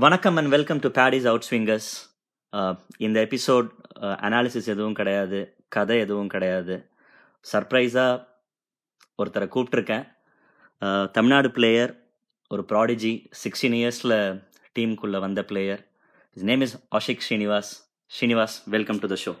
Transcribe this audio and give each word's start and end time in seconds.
வணக்கம் 0.00 0.36
and 0.36 0.48
welcome 0.48 0.78
to 0.78 0.88
Paddy's 0.88 1.26
out 1.26 1.44
swingers 1.48 1.88
இந்த 2.96 3.18
episode 3.20 3.68
analysis 4.26 4.66
எதுவும் 4.66 4.92
கிடையாது 4.92 5.56
கதை 5.68 5.98
எதுவும் 5.98 6.28
கிடையாது. 6.28 6.76
சர்ப்ரைஸாக 7.52 8.24
ஒருத்தரை 9.18 9.48
கூப்பிட்ருக்கேன் 9.48 10.04
Uh, 10.82 11.06
தமிழ்நாடு 11.06 11.50
பிளேயர் 11.50 11.92
ஒரு 12.50 12.62
ப்ராடிஜி 12.68 13.12
சிக்ஸ்டீன் 13.42 13.76
இயர்ஸில் 13.76 14.42
டீமுக்குள்ளே 14.76 15.18
வந்த 15.18 15.42
player 15.42 15.82
his 16.36 16.44
name 16.44 16.60
is 16.60 16.74
Ashik 16.90 17.22
Srinivas 17.28 17.70
Srinivas 18.10 18.56
welcome 18.66 18.98
to 18.98 19.06
the 19.06 19.14
show 19.14 19.32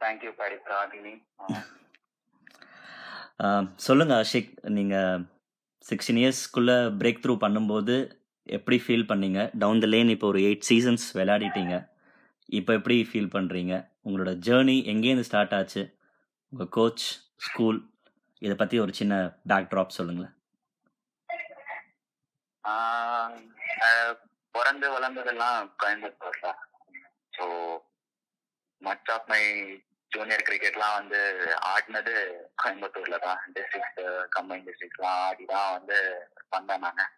thank you 0.00 0.32
சொல்லுங்கள் 3.76 4.18
ஆஷிக் 4.18 4.52
நீங்கள் 4.68 5.37
சிக்ஸ்டீன் 5.88 6.20
இயர்ஸ்க்குள்ளே 6.22 6.76
பிரேக் 7.00 7.22
த்ரூ 7.24 7.34
பண்ணும்போது 7.44 7.94
எப்படி 8.56 8.76
ஃபீல் 8.84 9.08
பண்ணீங்க? 9.10 9.40
டவுன் 9.62 9.82
த 9.84 9.86
லேன் 9.94 10.10
இப்போ 10.14 10.26
ஒரு 10.32 10.40
எயிட் 10.48 10.66
சீசன்ஸ் 10.70 11.06
விளையாடிட்டீங்க. 11.18 11.74
இப்போ 12.58 12.72
எப்படி 12.78 12.96
ஃபீல் 13.10 13.32
பண்ணுறீங்க 13.36 13.74
உங்களோட 14.06 14.32
ஜேர்னி 14.46 14.76
எங்கேருந்து 14.92 15.28
ஸ்டார்ட் 15.28 15.54
ஆச்சு? 15.58 15.82
உங்கள் 16.52 16.72
கோச் 16.76 17.06
ஸ்கூல் 17.46 17.78
இதை 18.42 18.54
பற்றி 18.60 18.76
ஒரு 18.84 18.92
சின்ன 19.00 19.14
பேக் 19.50 19.70
ட்ராப் 19.72 19.96
சொல்லுங்களேன் 19.98 20.34
பிறந்து 24.54 24.86
வளர்ந்ததெல்லாம் 24.94 25.58
கோயம்புத்தூர்ல 25.82 26.48
so 27.36 27.44
much 28.82 29.10
of 29.14 29.28
my 29.32 29.42
junior 30.12 30.46
கிரிக்கெட்லாம் 30.48 30.96
வந்து 30.98 31.20
ஆடினது 31.72 32.14
கோயம்புத்தூர்ல 32.60 33.16
தான். 33.26 33.40
டிஸ்ட்ரிக்ட் 33.56 34.00
கம்பைன் 34.36 34.64
டிஸ்ட்ரிக்ட்லாம் 34.68 35.20
ஆடி 35.26 35.44
தான் 35.52 35.70
வந்து 35.76 35.98
வந்தேன் 36.54 36.84
நான். 36.86 37.12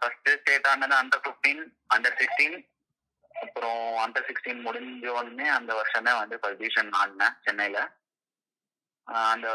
ஃபர்ஸ்ட் 0.00 0.30
ஸ்டேட் 0.40 0.68
ஆனது 0.72 0.96
அண்டர் 1.02 1.22
ஃபிஃப்டீன் 1.24 1.62
அண்டர் 1.94 2.18
சிக்ஸ்டீன் 2.20 2.58
அப்புறம் 3.44 3.82
அண்டர் 4.04 4.26
சிக்ஸ்டீன் 4.28 4.64
முடிஞ்ச 4.66 5.06
உடனே 5.18 5.46
அந்த 5.58 5.70
வருஷமே 5.80 6.12
வந்து 6.20 6.36
பொசிஷன் 6.44 6.92
ஆடினேன் 7.00 7.36
சென்னையில. 7.46 7.78
அந்த 9.32 9.48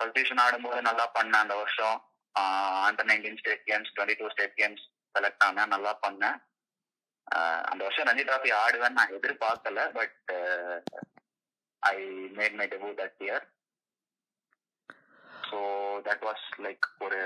பொசிஷன் 0.00 0.42
ஆடும்போது 0.44 0.80
நல்லா 0.88 1.06
பண்ணேன் 1.16 1.42
அந்த 1.44 1.56
வருஷம். 1.62 1.98
Under 2.88 3.08
nineteen 3.10 3.38
state 3.40 3.66
games 3.68 3.92
twenty 3.96 4.18
two 4.20 4.28
state 4.34 4.56
games 4.60 4.84
select 5.14 5.44
ஆனேன் 5.48 5.72
நல்லா 5.74 5.92
பண்ணேன். 6.04 6.38
அந்த 7.70 7.80
வருஷம் 7.86 8.08
ரஞ்சி 8.08 8.24
டிராஃபி 8.28 8.50
ஆடுவேன்னு 8.62 8.98
நான் 8.98 9.14
எதிர்பார்க்கல 9.18 9.80
but 9.96 10.32
I 11.82 11.96
made 12.38 12.58
my 12.60 12.66
debut 12.74 12.90
that 13.00 13.18
year 13.26 13.46
so 15.48 15.58
that 16.08 16.24
was 16.28 16.46
like 16.66 16.86
ஒரு 17.06 17.20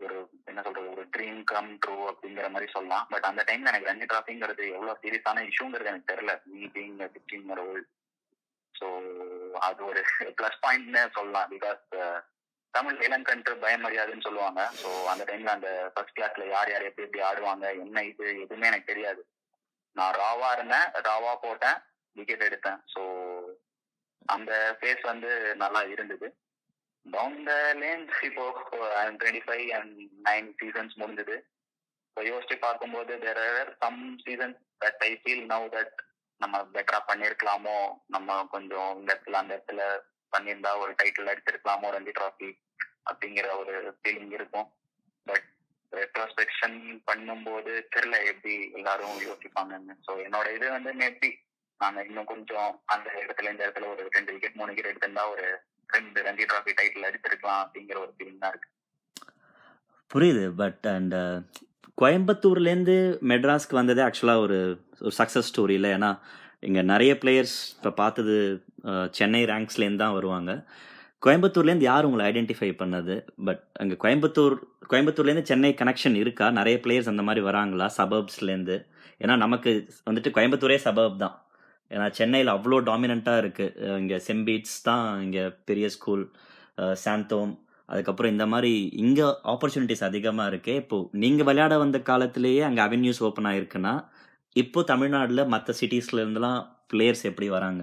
ஒரு 0.00 0.16
என்ன 0.50 0.62
சொல்றது 0.64 0.88
ஒரு 0.94 1.04
ட்ரீம் 1.14 1.38
கம் 1.50 1.70
ட்ரூ 1.84 1.96
அப்படிங்கிற 2.10 2.46
மாதிரி 2.54 2.66
சொல்லலாம். 2.72 3.04
பட் 3.12 3.26
அந்த 3.28 3.42
டைம்ல 3.48 3.70
எனக்கு 3.70 3.90
ரஞ்சி 3.90 4.06
டிராஃபிங்கிறது 4.10 4.64
எவ்வளவு 4.76 5.00
சீரியஸான 5.04 5.44
இஷ்யூங்கிறது 5.50 5.90
எனக்கு 5.92 6.10
தெரியல 6.12 6.32
me 6.52 6.64
being 6.74 6.98
sixteen 7.14 7.46
year 7.48 7.62
old 7.66 7.88
so 8.74 8.88
அது 9.68 9.80
ஒரு 9.90 10.00
ப்ளஸ் 10.40 10.62
பாயிண்ட்னு 10.64 11.02
சொல்லலாம். 11.18 11.50
பிகாஸ் 11.54 11.84
uh, 12.00 12.16
தமிழ் 12.74 12.98
இளங்கன்று 13.06 13.52
பயமறியாதுன்னு 13.62 14.26
சொல்லுவாங்க. 14.26 14.62
ஸோ 14.80 14.88
அந்த 15.12 15.22
டைம்ல 15.28 15.52
அந்த 15.56 15.70
ஃபர்ஸ்ட் 15.92 16.16
கிளாஸ்ல 16.16 16.46
யார் 16.54 16.70
யார் 16.72 16.88
எப்படி 16.88 17.06
எப்படி 17.06 17.22
ஆடுவாங்க 17.28 17.66
என்ன 17.84 18.02
இது 18.10 18.24
எதுவுமே 18.44 18.68
எனக்கு 18.70 18.90
தெரியாது. 18.92 19.22
நான் 19.96 20.16
ராவா 20.22 20.48
இருந்தேன் 20.56 20.88
ராவா 21.08 21.32
போட்டேன். 21.44 21.78
விக்கெட் 22.18 22.46
எடுத்தேன். 22.48 22.80
ஸோ 22.94 23.02
அந்த 24.34 24.52
ஃபேஸ் 24.78 25.02
வந்து 25.12 25.30
நல்லா 25.62 25.82
இருந்தது. 25.94 26.28
டவுன் 27.06 27.38
த 27.48 27.52
லேன்ஸ் 27.82 28.16
இப்போ 28.28 28.44
twenty 29.20 29.42
five 29.46 29.66
and 29.78 29.96
nine 30.28 30.48
seasons 30.60 30.94
முடிஞ்சது. 31.02 31.36
இப்போ 32.08 32.22
யோசிச்சு 32.30 32.56
பார்க்கும்போது 32.66 33.12
there 33.24 33.40
are 33.44 33.70
some 33.82 34.00
seasons 34.24 34.60
that 34.84 35.02
I 35.08 35.10
feel 35.22 35.44
now 35.52 35.66
that 35.76 35.96
நம்ம 36.40 36.56
பெட்டரா 36.74 36.98
பண்ணிருக்கலாமோ 37.10 37.76
நம்ம 38.14 38.38
கொஞ்சம் 38.54 38.90
இந்த 39.00 39.10
இடத்துல 39.12 39.38
அந்த 39.42 39.52
இடத்துல 39.56 39.82
பண்ணியிருந்தா 40.32 40.72
ஒரு 40.82 40.92
டைட்டில் 41.00 41.32
எடுத்திருக்கலாமோ 41.34 41.90
ரஞ்சி 41.96 42.14
டிராஃபி 42.18 42.50
அப்படிங்கிற 43.10 43.48
ஒரு 43.60 43.74
ஃபீலிங் 43.98 44.32
இருக்கும். 44.38 44.68
பட் 45.26 45.46
ரெட்ரோஸ்பெக்ஷன் 45.92 46.78
பண்ணும்போது 47.08 47.72
தெரியல 47.94 48.16
எப்படி 48.32 48.54
எல்லாரும் 48.78 49.18
யோசிப்பாங்கன்னு. 49.28 49.94
ஸோ 50.06 50.12
என்னோட 50.26 50.46
இது 50.56 50.66
வந்து 50.76 50.92
மேபி 51.02 51.30
நாங்க 51.82 52.00
இன்னும் 52.08 52.30
கொஞ்சம் 52.32 52.70
அந்த 52.94 53.08
இடத்துல 53.22 53.50
இந்த 53.52 53.62
இடத்துல 53.66 53.88
ஒரு 53.94 54.02
ரெண்டு 54.16 54.32
விக்கெட் 54.34 54.58
மூணு 54.60 54.70
விக்கெட் 54.72 54.90
எடுத்திருந்தா 54.90 55.24
ஒரு 55.34 55.46
ரெண்டு 55.94 56.18
ரஞ்சி 56.26 56.44
டிராஃபி 56.50 56.72
டைட்டில் 56.78 57.08
எடுத்திருக்கலாம் 57.10 57.62
அப்படிங்கிற 57.64 57.98
ஒரு 58.04 58.12
ஃபீலிங் 58.16 58.42
தான் 58.44 58.52
இருக்கு. 58.54 58.68
புரியுது. 60.10 60.44
பட் 60.62 60.86
அண்ட் 60.94 61.14
கோயம்புத்தூர்லேருந்து 62.02 62.96
மெட்ராஸ்க்கு 63.30 63.80
வந்ததே 63.80 64.02
ஆக்சுவலாக 64.06 64.44
ஒரு 64.46 64.58
ஒரு 65.04 65.14
சக்ஸஸ் 65.20 65.48
ஸ்டோரி 65.50 65.74
இல்லை. 65.78 65.90
ஏன்னா 65.98 66.10
இங்கே 66.68 66.82
நிறைய 66.90 67.12
பிளேயர்ஸ் 67.22 67.56
இப்போ 67.76 67.90
பார்த்தது 68.02 68.34
சென்னை 69.18 69.42
ரேங்க்ஸ்லேருந்து 69.52 70.02
தான் 70.04 70.16
வருவாங்க. 70.18 70.52
கோயம்புத்தூர்லேருந்து 71.24 71.88
யார் 71.90 72.06
உங்களை 72.08 72.24
ஐடென்டிஃபை 72.30 72.70
பண்ணது? 72.82 73.14
பட் 73.46 73.62
அங்கே 73.82 73.96
கோயம்புத்தூர் 74.04 74.54
கோயம்புத்தூர்லேருந்து 74.90 75.48
சென்னை 75.50 75.70
கனெக்ஷன் 75.80 76.16
இருக்கா? 76.22 76.46
நிறைய 76.58 76.78
பிளேயர்ஸ் 76.84 77.10
அந்த 77.12 77.22
மாதிரி 77.28 77.42
வராங்களா? 77.48 77.86
சபர்ப்ஸ்லேருந்து 77.98 78.76
ஏன்னா 79.22 79.34
நமக்கு 79.44 79.70
வந்துட்டு 80.08 80.30
கோயம்புத்தூரே 80.36 80.78
சபர்ப் 80.86 81.22
தான். 81.24 81.36
ஏன்னா 81.90 82.06
சென்னையில் 82.18 82.54
அவ்வளோ 82.54 82.78
டாமினண்ட்டாக 82.88 83.42
இருக்குது 83.42 83.96
இங்கே 84.02 84.18
செம்பீட்ஸ் 84.28 84.76
தான் 84.88 85.06
இங்கே 85.24 85.44
பெரிய 85.70 85.88
ஸ்கூல் 85.96 86.24
சாந்தோம் 87.04 87.52
அதுக்கப்புறம் 87.88 88.32
இந்த 88.34 88.46
மாதிரி 88.52 88.72
இங்கே 89.02 89.26
ஆப்பர்ச்சுனிட்டிஸ் 89.52 90.06
அதிகமாக 90.08 90.50
இருக்கு. 90.52 90.72
இப்போது 90.82 91.08
நீங்கள் 91.22 91.46
விளையாட 91.48 91.74
வந்த 91.84 91.98
காலத்திலேயே 92.10 92.62
அங்கே 92.68 92.82
அவென்யூஸ் 92.86 93.22
ஓப்பன் 93.28 93.48
ஆகிருக்குன்னா 93.50 93.94
இப்போ 94.56 94.82
தமிழ்நாட்டில் 94.92 95.50
மற்ற 95.54 95.74
சிட்டிஸ்லேருந்துலாம் 95.80 96.60
பிளேயர்ஸ் 96.92 97.24
எப்படி 97.30 97.48
வராங்க? 97.56 97.82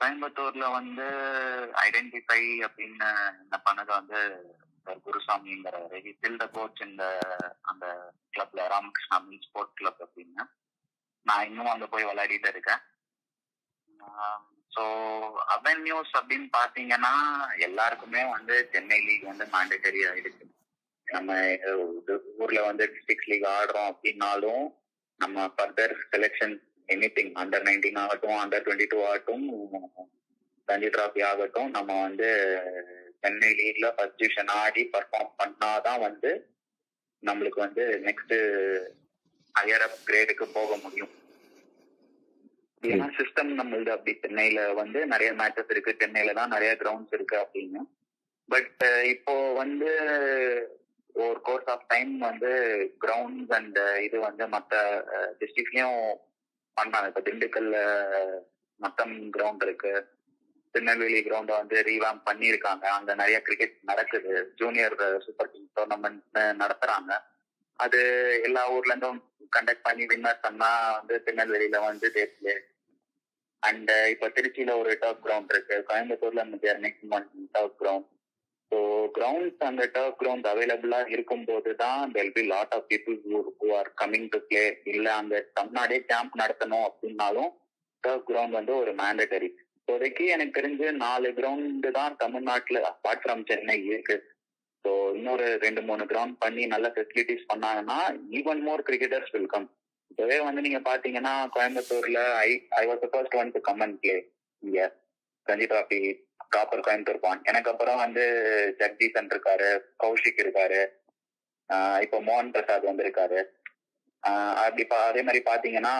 கோயம்புத்தூர்ல 0.00 0.66
வந்து 0.76 1.06
ஐடென்டிஃபை 1.86 2.42
அப்படின்னு 2.66 3.08
என்ன 3.42 3.56
பண்ணது 3.66 3.90
வந்து 3.98 4.20
குருசாமிங்கிறவர் 5.04 5.96
ஹி 6.06 6.12
ஃபில் 6.18 6.40
த 6.42 6.46
கோச் 6.52 6.82
இந்த 6.86 7.04
அந்த 7.62 7.86
கிளப்ல 8.32 8.66
ராமகிருஷ்ணா 8.74 9.18
மில் 9.26 9.44
ஸ்போர்ட் 9.46 9.76
கிளப் 9.80 10.02
அப்படின்னு. 10.06 10.44
நான் 11.26 11.46
இன்னும் 11.48 11.72
அங்க 11.72 11.86
போய் 11.86 12.08
விளையாடிட்டு 12.10 12.50
இருக்கேன். 12.54 12.82
ஸோ 14.72 14.82
அவென்யூஸ் 15.54 16.12
அப்படின்னு 16.18 16.48
பாத்தீங்கன்னா 16.52 17.12
எல்லாருக்குமே 17.66 18.22
வந்து 18.34 18.54
சென்னை 18.72 18.98
லீக் 19.06 19.30
வந்து 19.30 19.44
மேண்டேட்டரி 19.54 20.00
ஆயிடுச்சு 20.10 20.46
நம்ம 21.06 21.32
ஊர்ல 22.42 22.60
வந்து 22.68 22.84
டிஸ்ட்ரிக்ட் 22.92 23.28
லீக் 23.30 23.48
ஆடுறோம் 23.56 23.90
அப்படின்னாலும் 23.92 24.64
நம்ம 25.20 25.46
further 25.56 25.94
selection 26.12 26.54
any 26.88 27.08
thing 27.16 27.32
under 27.42 27.66
nineteen 27.68 28.00
ஆகட்டும் 28.04 28.40
அண்டர் 28.42 28.64
டுவெண்ட்டி 28.66 28.88
டூ 28.92 29.00
ஆகட்டும் 29.08 29.44
ரஞ்சி 30.68 30.90
டிராஃபி 30.96 31.22
ஆகட்டும் 31.30 31.70
நம்ம 31.70 31.90
வந்து 32.06 32.28
சென்னை 33.22 33.50
லீக்ல 33.60 33.88
ஃபர்ஸ்ட் 33.96 34.16
டிவிஷன் 34.16 34.52
ஆடி 34.62 34.82
பர்ஃபார்ம் 34.92 35.32
பண்ணாதான் 35.42 36.00
வந்து 36.00 36.30
நம்மளுக்கு 37.22 37.58
வந்து 37.64 37.82
நெக்ஸ்ட் 38.04 38.36
ஹையர் 39.54 39.84
அப் 39.86 39.98
கிரேடுக்கு 40.06 40.46
போக 40.52 40.76
முடியும். 40.76 41.12
ஏன்னா 42.82 43.06
சிஸ்டம் 43.18 43.50
நம்மளது 43.58 43.90
அப்படி 43.90 44.12
சென்னையில 44.20 44.60
வந்து 44.72 45.00
நிறைய 45.06 45.32
மேட்சஸ் 45.32 45.70
இருக்கு. 45.70 45.96
சென்னையில 45.98 46.32
தான் 46.32 46.48
நிறைய 46.48 46.76
கிரவுண்ட்ஸ் 46.78 47.14
இருக்கு 47.18 47.36
அப்படின்னு. 47.36 47.82
பட் 48.48 48.82
இப்போ 49.04 49.34
வந்து 49.52 49.90
ஒரு 51.14 51.38
கோர்ஸ் 51.42 51.66
ஆஃப் 51.66 51.86
டைம் 51.88 52.18
வந்து 52.18 52.50
கிரவுண்ட்ஸ் 53.00 53.52
அண்ட் 53.52 53.78
இது 54.02 54.20
வந்து 54.20 54.44
மற்ற 54.48 54.80
டிஸ்ட்ரிக்ட்லயும் 55.40 56.00
பண்ணாங்க 56.76 57.06
இப்ப 57.06 57.20
திண்டுக்கல்ல 57.20 57.78
மத்தம் 58.80 59.14
கிரவுண்ட் 59.32 59.62
இருக்கு. 59.62 59.94
திருநெல்வேலி 60.74 61.20
கிரவுண்ட 61.26 61.52
வந்து 61.60 61.76
ரீவாம் 61.90 62.20
பண்ணியிருக்காங்க. 62.28 62.84
அங்க 62.98 63.10
நிறைய 63.20 63.38
கிரிக்கெட் 63.46 63.76
நடக்குது. 63.90 64.32
ஜூனியர் 64.60 64.96
சூப்பர் 65.26 65.52
கிங் 65.52 65.70
டோர்னமெண்ட் 65.78 66.38
நடத்துறாங்க. 66.62 67.12
அது 67.78 68.00
எல்லா 68.46 68.62
ஊர்ல 68.74 68.92
இருந்தும் 68.92 69.20
கண்டக்ட் 69.56 69.86
பண்ணி 69.88 70.04
வின்னர் 70.10 70.44
பண்ணா 70.46 70.70
வந்து 70.98 71.14
திருநெல்வேலியில 71.26 71.78
வந்து 71.88 72.06
தேசிய 72.18 72.52
அண்ட் 73.62 73.90
இப்ப 74.12 74.28
திருச்சியில 74.36 74.72
ஒரு 74.82 74.92
டர்ஃப் 75.02 75.22
கிரவுண்ட் 75.26 75.52
இருக்கு. 75.54 75.76
கோயம்புத்தூர்ல 75.90 76.44
next 76.84 77.06
month 77.12 77.34
turf 77.56 77.76
ground 77.82 78.08
so 78.72 78.78
grounds 79.16 79.64
அந்த 79.68 79.82
டர்ஃப் 79.96 80.18
கிரவுண்ட் 80.20 80.46
அவைலபிளா 80.52 81.00
இருக்கும்போது 81.14 81.70
தான் 81.82 82.12
there'll 82.14 82.32
be 82.36 82.42
lot 82.52 82.72
of 82.76 82.86
people 82.92 83.16
who 83.58 83.68
are 83.78 83.90
coming 84.02 84.28
to 84.34 84.38
play 84.46 84.62
இல்ல 84.92 85.06
அந்த 85.14 85.42
தமிழ்நாடே 85.58 85.98
கேம்ப் 86.12 86.38
நடத்தணும் 86.42 86.86
அப்படின்னாலும் 86.88 87.50
டர்ஃப் 88.04 88.26
கிரவுண்ட் 88.30 88.58
வந்து 88.58 88.74
ஒரு 88.82 88.92
மேண்டட்டரி 89.02 89.50
இப்போதைக்கு 89.82 90.24
எனக்கு 90.34 90.56
தெரிஞ்சு 90.58 90.86
நாலு 91.04 91.28
கிரவுண்டு 91.38 91.90
தான் 91.96 92.14
தமிழ்நாட்டில் 92.20 92.78
அப்பார்ட் 92.90 93.22
ஃப்ரம் 93.22 93.42
சென்னை 93.48 93.76
இருக்கு. 93.88 94.16
ஸோ 94.84 94.90
இன்னொரு 95.16 95.46
ரெண்டு 95.64 95.80
மூணு 95.88 96.04
கிரவுண்ட் 96.10 96.36
பண்ணி 96.44 96.62
நல்ல 96.72 96.86
ஃபெசிலிட்டிஸ் 96.94 97.48
பண்ணாங்கன்னா 97.50 97.98
ஈவன் 98.38 98.62
மோர் 98.66 98.84
கிரிக்கெட்டர்ஸ் 98.88 99.32
வெல்கம் 99.36 99.66
இப்போவே 100.10 100.38
வந்து 100.46 100.64
நீங்க 100.66 100.80
பாத்தீங்கன்னா 100.88 101.34
கோயம்புத்தூர்ல 101.56 102.22
I 102.46 102.50
I 102.80 102.82
was 102.90 103.04
first 103.12 103.36
one 103.40 103.52
to 103.56 103.60
come 103.68 103.82
and 103.86 103.98
play 104.02 104.16
இங்க. 104.62 104.80
Ranji 105.46 105.66
trophy 105.72 106.00
proper 106.54 106.84
Coimbatore 106.86 107.22
born 107.26 107.44
எனக்கு 107.50 107.70
அப்புறம் 107.72 108.02
வந்து 108.04 108.24
ஜெகதீசன் 108.80 109.30
இருக்காரு 109.34 109.70
கௌஷிக் 110.04 110.42
இருக்காரு. 110.44 110.80
இப்போ 112.04 112.18
மோகன் 112.28 112.52
பிரசாத் 112.56 112.90
வந்திருக்காரு. 112.90 113.38
அப்படி 114.54 114.82
பா- 114.82 115.06
அதே 115.06 115.22
மாதிரி 115.22 115.42
பாத்தீங்கன்னா 115.50 115.94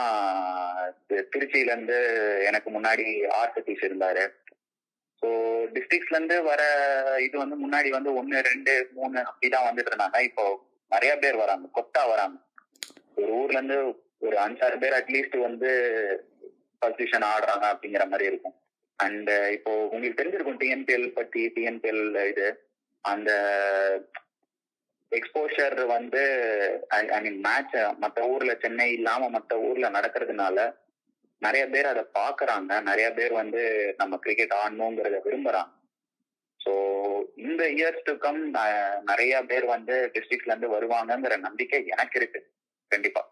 திருச்சியில 1.09 1.71
இருந்து 1.71 1.97
எனக்கு 2.47 2.71
முன்னாடி 2.71 3.29
ஆர் 3.29 3.53
சதீஷ் 3.55 3.85
இருந்தாரு. 3.85 4.31
ஸோ 5.23 5.29
டிஸ்ட்ரிக்ட்ஸ்ல 5.75 6.15
இருந்து 6.15 6.43
வர 6.43 6.63
இது 7.23 7.39
வந்து 7.39 7.57
முன்னாடி 7.57 7.89
வந்து 7.89 8.15
ஒன்னு 8.15 8.43
ரெண்டு 8.43 8.91
மூணு 8.93 9.21
அப்படிதான் 9.21 9.67
வந்துட்டு 9.71 9.91
இருந்தாங்க. 9.93 10.21
இப்போ 10.21 10.65
நிறைய 10.89 11.19
பேர் 11.19 11.37
வராங்க 11.37 11.69
கொத்தா 11.75 12.09
வராங்க. 12.09 12.41
ஒரு 13.15 13.33
ஊர்ல 13.33 13.59
இருந்து 13.59 14.05
ஒரு 14.19 14.37
அஞ்சாறு 14.37 14.79
பேர் 14.79 14.93
அட்லீஸ்ட் 14.93 15.41
வந்து 15.41 15.71
பர்சிஷன் 16.87 17.25
ஆடுறாங்க 17.25 17.65
அப்படிங்கிற 17.65 18.09
மாதிரி 18.09 18.25
இருக்கும். 18.25 18.55
அண்ட் 18.97 19.29
இப்போ 19.29 19.89
உங்களுக்கு 19.89 20.23
தெரிஞ்சிருக்கும் 20.23 20.57
டிஎன்பிஎல் 20.57 21.13
பத்தி 21.13 21.53
டிஎன்பிஎல் 21.57 22.29
இது 22.29 22.67
அந்த 23.01 23.31
எக்ஸ்போஷர் 25.19 25.77
வந்து 25.97 26.23
ஐ 27.17 27.21
மீன் 27.27 27.41
மேட்ச் 27.49 27.77
மற்ற 28.05 28.29
ஊர்ல 28.35 28.53
சென்னை 28.63 28.87
இல்லாம 28.93 29.29
மற்ற 29.29 29.59
ஊர்ல 29.69 29.89
நடக்கிறதுனால 29.97 30.57
நிறைய 31.47 31.65
பேர் 31.75 31.87
அதை 31.93 32.03
பாக்குறாங்க. 32.19 32.73
நிறைய 32.89 33.07
பேர் 33.13 33.33
வந்து 33.43 33.63
நம்ம 34.01 34.17
கிரிக்கெட் 34.25 34.53
ஆடணுங்கிறத 34.63 35.17
விரும்புறாங்க. 35.27 35.73
ஸோ 36.65 36.73
இந்த 37.47 37.63
இயர்ஸ் 37.79 38.05
டு 38.09 38.13
கம் 38.25 38.41
நிறைய 39.11 39.43
பேர் 39.51 39.65
வந்து 39.75 39.95
டிஸ்ட்ரிக்ட்ல 40.15 40.53
இருந்து 40.53 40.71
வருவாங்கங்கிற 40.75 41.37
நம்பிக்கை 41.47 41.79
எனக்கு 41.95 42.19
இருக்கு. 42.21 42.41
கண்டிப்பா. 42.93 43.23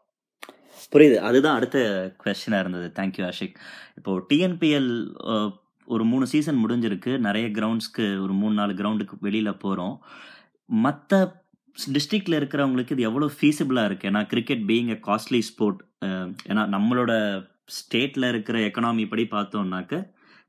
புரியுது. 0.93 1.17
அதுதான் 1.29 1.57
அடுத்த 1.59 1.79
கொஸ்டினாக 2.23 2.63
இருந்தது. 2.65 2.89
தேங்க்யூ 2.99 3.25
ஆஷிக் 3.31 3.57
இப்போ 3.99 4.13
டிஎன்பிஎல் 4.31 4.91
ஒரு 5.95 6.05
மூணு 6.13 6.27
சீசன் 6.33 6.63
முடிஞ்சிருக்கு. 6.65 7.13
நிறைய 7.29 7.47
கிரவுண்ட்ஸ்க்கு 7.59 8.07
ஒரு 8.25 8.35
மூணு 8.41 8.55
நாலு 8.55 8.73
கிரவுண்டுக்கு 8.81 9.17
வெளியில் 9.27 9.61
போகிறோம் 9.65 9.97
மற்ற 10.67 11.23
டிஸ்ட்ரிக்டில் 11.95 12.39
இருக்கிறவங்களுக்கு 12.41 12.95
இது 12.97 13.03
எவ்வளோ 13.03 13.27
ஃபீஸிபிளாக 13.37 13.89
இருக்குது 13.89 14.11
ஏன்னா 14.11 14.23
cricket 14.27 14.65
being 14.71 14.91
a 14.95 14.99
costly 15.09 15.41
sport 15.51 15.81
ஏன்னா 16.51 16.63
நம்மளோட 16.77 17.13
ஸ்டேட்டில் 17.77 18.29
இருக்கிற 18.29 18.59
எக்கனாமி 18.59 19.05
படி 19.09 19.25
பார்த்தோம்னாக்க 19.31 19.95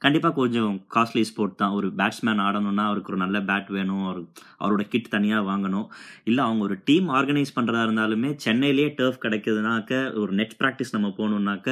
கண்டிப்பாக 0.01 0.33
கொஞ்சம் 0.33 0.75
காஸ்ட்லி 0.95 1.21
ஸ்போர்ட் 1.21 1.57
தான். 1.61 1.73
ஒரு 1.77 1.87
பேட்ஸ்மேன் 1.99 2.41
ஆடணும்னா 2.45 2.83
அவருக்கு 2.89 3.11
ஒரு 3.13 3.19
நல்ல 3.23 3.37
பேட் 3.49 3.67
வேணும். 3.77 4.05
அவர் 4.05 4.21
அவரோட 4.63 4.83
கிட் 4.93 5.09
தனியாக 5.09 5.43
வாங்கணும். 5.51 5.87
இல்லை 6.23 6.41
அவங்க 6.43 6.63
ஒரு 6.63 6.77
டீம் 6.83 7.09
ஆர்கனைஸ் 7.09 7.55
பண்ணுறதா 7.57 7.83
இருந்தாலுமே 7.87 8.35
சென்னையிலேயே 8.35 8.89
டர்ஃப் 8.99 9.23
கிடைக்குதுனாக்க 9.25 9.91
ஒரு 10.21 10.31
நெட் 10.33 10.57
ப்ராக்டிஸ் 10.61 10.95
நம்ம 10.97 11.11
போகணுன்னாக்க 11.19 11.69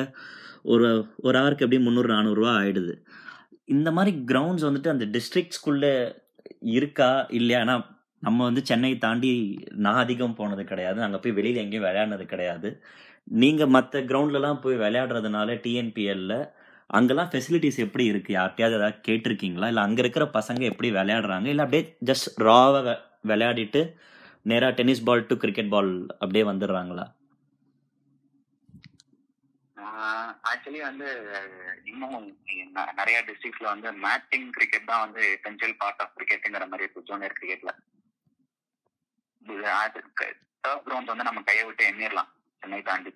ஒரு 0.63 0.87
ஒரு 1.27 1.35
ஹவருக்கு 1.39 1.65
எப்படியும் 1.65 1.87
முந்நூறு 1.87 2.09
நானூறுரூவா 2.15 2.53
ஆகிடுது 2.61 2.93
இந்த 3.65 3.91
மாதிரி 3.91 4.11
கிரவுண்ட்ஸ் 4.31 4.67
வந்துட்டு 4.67 4.93
அந்த 4.93 5.05
டிஸ்ட்ரிக்ட்ஸ்குள்ளே 5.15 5.93
இருக்கா? 6.77 7.09
இல்லையா? 7.29 7.59
ஆனால் 7.59 7.83
நம்ம 8.25 8.39
வந்து 8.47 8.61
சென்னை 8.69 8.91
தாண்டி 9.03 9.31
நான் 9.85 10.01
அதிகம் 10.05 10.37
போனது 10.39 10.63
கிடையாது. 10.71 10.99
அங்கே 11.05 11.19
போய் 11.23 11.37
வெளியில் 11.39 11.61
எங்கேயும் 11.63 11.85
விளையாடினது 11.87 12.25
கிடையாது. 12.33 12.69
நீங்கள் 13.41 13.73
மற்ற 13.75 13.99
கிரவுண்ட்லலாம் 14.09 14.63
போய் 14.63 14.81
விளையாடுறதுனால 14.85 15.55
டிஎன்பிஎல்ல 15.65 16.33
அங்கெல்லாம் 16.97 17.31
ஃபெசிலிட்டிஸ் 17.31 17.83
எப்படி 17.85 18.05
இருக்குது 18.11 18.35
யார்கிட்டயாவது 18.37 18.77
ஏதாவது 18.79 18.97
கேட்டிருக்கீங்களா? 19.07 19.67
இல்லை 19.71 19.83
அங்கே 19.87 20.01
இருக்கிற 20.03 20.25
பசங்க 20.37 20.61
எப்படி 20.71 20.89
விளையாடுறாங்க? 20.97 21.47
இல்லை 21.53 21.63
அப்படியே 21.65 21.83
ஜஸ்ட் 22.09 22.29
ராவாக 22.47 22.95
விளையாடிட்டு 23.31 23.81
நேராக 24.51 24.73
tennis 24.79 25.05
ball 25.07 25.27
to 25.29 25.35
cricket 25.43 25.73
ball 25.75 25.91
அப்படியே 26.21 26.43
வந்துடுறாங்களா? 26.51 27.05
ஆக்சுவலி 30.49 30.81
வந்து 30.87 31.07
இன்னும் 31.91 32.25
நிறைய 32.99 33.17
டிஸ்ட்ரிக்ட்ல 33.27 33.67
வந்து 33.73 33.89
மேட்டிங் 34.05 34.47
கிரிக்கெட் 34.55 34.89
தான் 34.91 35.03
வந்து 35.05 35.21
எசென்சியல் 35.35 35.75
பார்ட் 35.81 36.01
ஆஃப் 36.03 36.15
கிரிக்கெட்டுங்கிற 36.17 36.65
மாதிரி 36.71 36.85
இருக்கு. 36.85 37.07
ஜூனியர் 37.11 37.37
கிரிக்கெட்ல 37.39 37.71
டர்ஃப் 40.65 40.85
கிரவுண்ட் 40.87 41.11
வந்து 41.11 41.27
நம்ம 41.27 41.41
கையை 41.47 41.63
விட்டு 41.67 41.83
எண்ணிடலாம் 41.91 42.29
சென்னை 42.61 42.81
தாண்டி. 42.89 43.11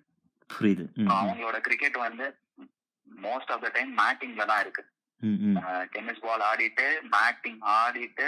புரியுது. 0.50 0.86
அவங்களோட 1.18 1.58
கிரிக்கெட் 1.68 1.98
வந்து 2.08 2.26
மோஸ்ட் 3.08 3.52
ஆஃப் 3.54 3.64
த 3.66 3.70
டைம் 3.78 3.92
மேட்டிங்ல 4.02 4.46
தான் 4.52 4.64
இருக்கு. 4.66 4.84
டென்னிஸ் 5.94 6.24
பால் 6.26 6.44
ஆடிட்டு 6.50 6.88
மேட்டிங் 7.16 7.60
ஆடிட்டு 7.78 8.28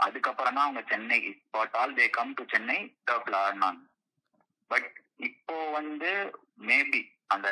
அதுக்கப்புறம் 0.00 0.56
தான் 0.56 0.66
அவங்க 0.66 0.82
Chennai 0.92 1.18
what 1.56 1.76
all 1.80 1.96
they 1.98 2.06
come 2.18 2.32
to 2.38 2.44
Chennai 2.54 2.78
டர்ஃப்ல 3.08 3.36
ஆடினாங்க. 3.46 3.80
பட் 4.70 4.88
இப்போ 5.28 5.56
வந்து 5.78 6.10
மேபி 6.68 7.00
அந்த 7.34 7.48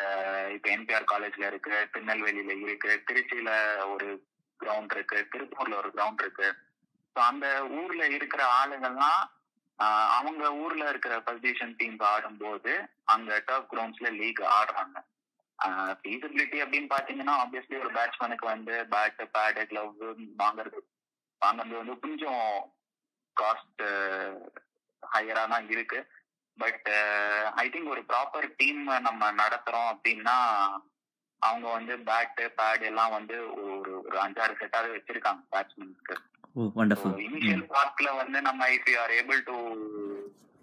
இப்ப 0.57 0.69
என்பிஆர் 0.77 1.11
காலேஜ்ல 1.13 1.47
இருக்கு 1.53 1.75
திருநெல்வேலியில 1.93 2.57
இருக்கு 2.67 2.91
திருச்சியில 3.09 3.51
ஒரு 3.93 4.09
கிரவுண்ட் 4.61 4.95
இருக்கு 4.97 5.19
திருப்பூர்ல 5.33 5.75
ஒரு 5.83 5.91
கிரவுண்ட் 5.97 6.23
இருக்கு. 6.25 6.49
ஸோ 7.17 7.21
அந்த 7.31 7.47
ஊர்ல 7.81 8.03
இருக்கிற 8.17 8.43
ஆளுங்கள்லாம் 8.61 9.23
அவங்க 9.79 10.53
ஊர்ல 10.55 10.88
இருக்கிற 10.88 11.15
பொசிஷன் 11.26 11.75
டீம்ஸ் 11.79 12.03
ஆடும்போது 12.03 12.73
அங்க 13.05 13.43
டர்ஃப் 13.47 13.71
கிரவுண்ட்ஸ்ல 13.73 14.11
லீக் 14.11 14.43
ஆடுறாங்க. 14.59 14.99
ஃபீசிபிலிட்டி 16.00 16.59
அப்படின்னு 16.62 16.88
பாத்தீங்கன்னா 16.94 17.35
ஆப்வியஸ்லி 17.43 17.76
ஒரு 17.79 17.91
பேட்ஸ்மேனுக்கு 17.93 18.44
வந்து 18.44 18.75
பேட் 18.94 19.21
பேடு 19.37 19.62
கிளவ் 19.71 19.93
வாங்குறது. 20.43 20.81
வாங்குறது 21.43 21.76
வந்து 21.76 21.99
கொஞ்சம் 21.99 22.75
காஸ்ட் 23.37 23.85
ஹையரா 25.03 25.49
தான் 25.49 25.69
இருக்கு. 25.69 26.00
பட் 26.59 26.88
ஐ 27.55 27.69
திங்க் 27.69 27.93
ஒரு 27.94 28.03
ப்ராப்பர் 28.11 28.49
டீம் 28.56 28.82
நம்ம 29.09 29.32
நடத்துறோம் 29.32 29.88
அப்படின்னா 29.94 30.37
அவங்க 31.38 31.67
வந்து 31.73 31.94
பேட்டு 31.97 32.44
பேட் 32.59 32.81
எல்லாம் 32.81 33.11
வந்து 33.11 33.37
ஒரு 33.55 33.91
ஒரு 34.05 34.17
அஞ்சாறு 34.20 34.55
செட்டாவது 34.61 34.94
வச்சிருக்காங்க 34.97 35.43
பேட்ஸ்மேனுக்கு 35.55 36.17
வண்டர்ஃபுல் 36.77 37.15
இனிஷியல் 37.27 37.65
பார்ட்ல 37.71 38.09
வந்து 38.17 38.41
நம்ம 38.41 38.69
if 38.71 38.89
you 38.91 38.97
are 38.99 39.12
able 39.12 39.41
to 39.49 39.56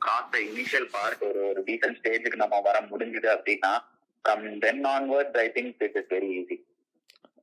cross 0.01 0.29
the 0.31 0.39
initial 0.49 0.88
part 0.91 1.23
ஒரு 1.23 1.41
ஒரு 1.49 1.61
டீசன்ட் 1.67 1.99
ஸ்டேஜுக்கு 1.99 2.43
நம்ம 2.43 2.59
வர 2.61 2.77
முடிஞ்சுது 2.91 3.29
அப்படின்னா 3.33 3.71
come 4.25 4.45
then 4.59 4.83
onward 4.88 5.38
I 5.38 5.47
think 5.57 5.83
it 5.83 5.97
is 5.97 6.09
very 6.09 6.29
easy 6.39 6.57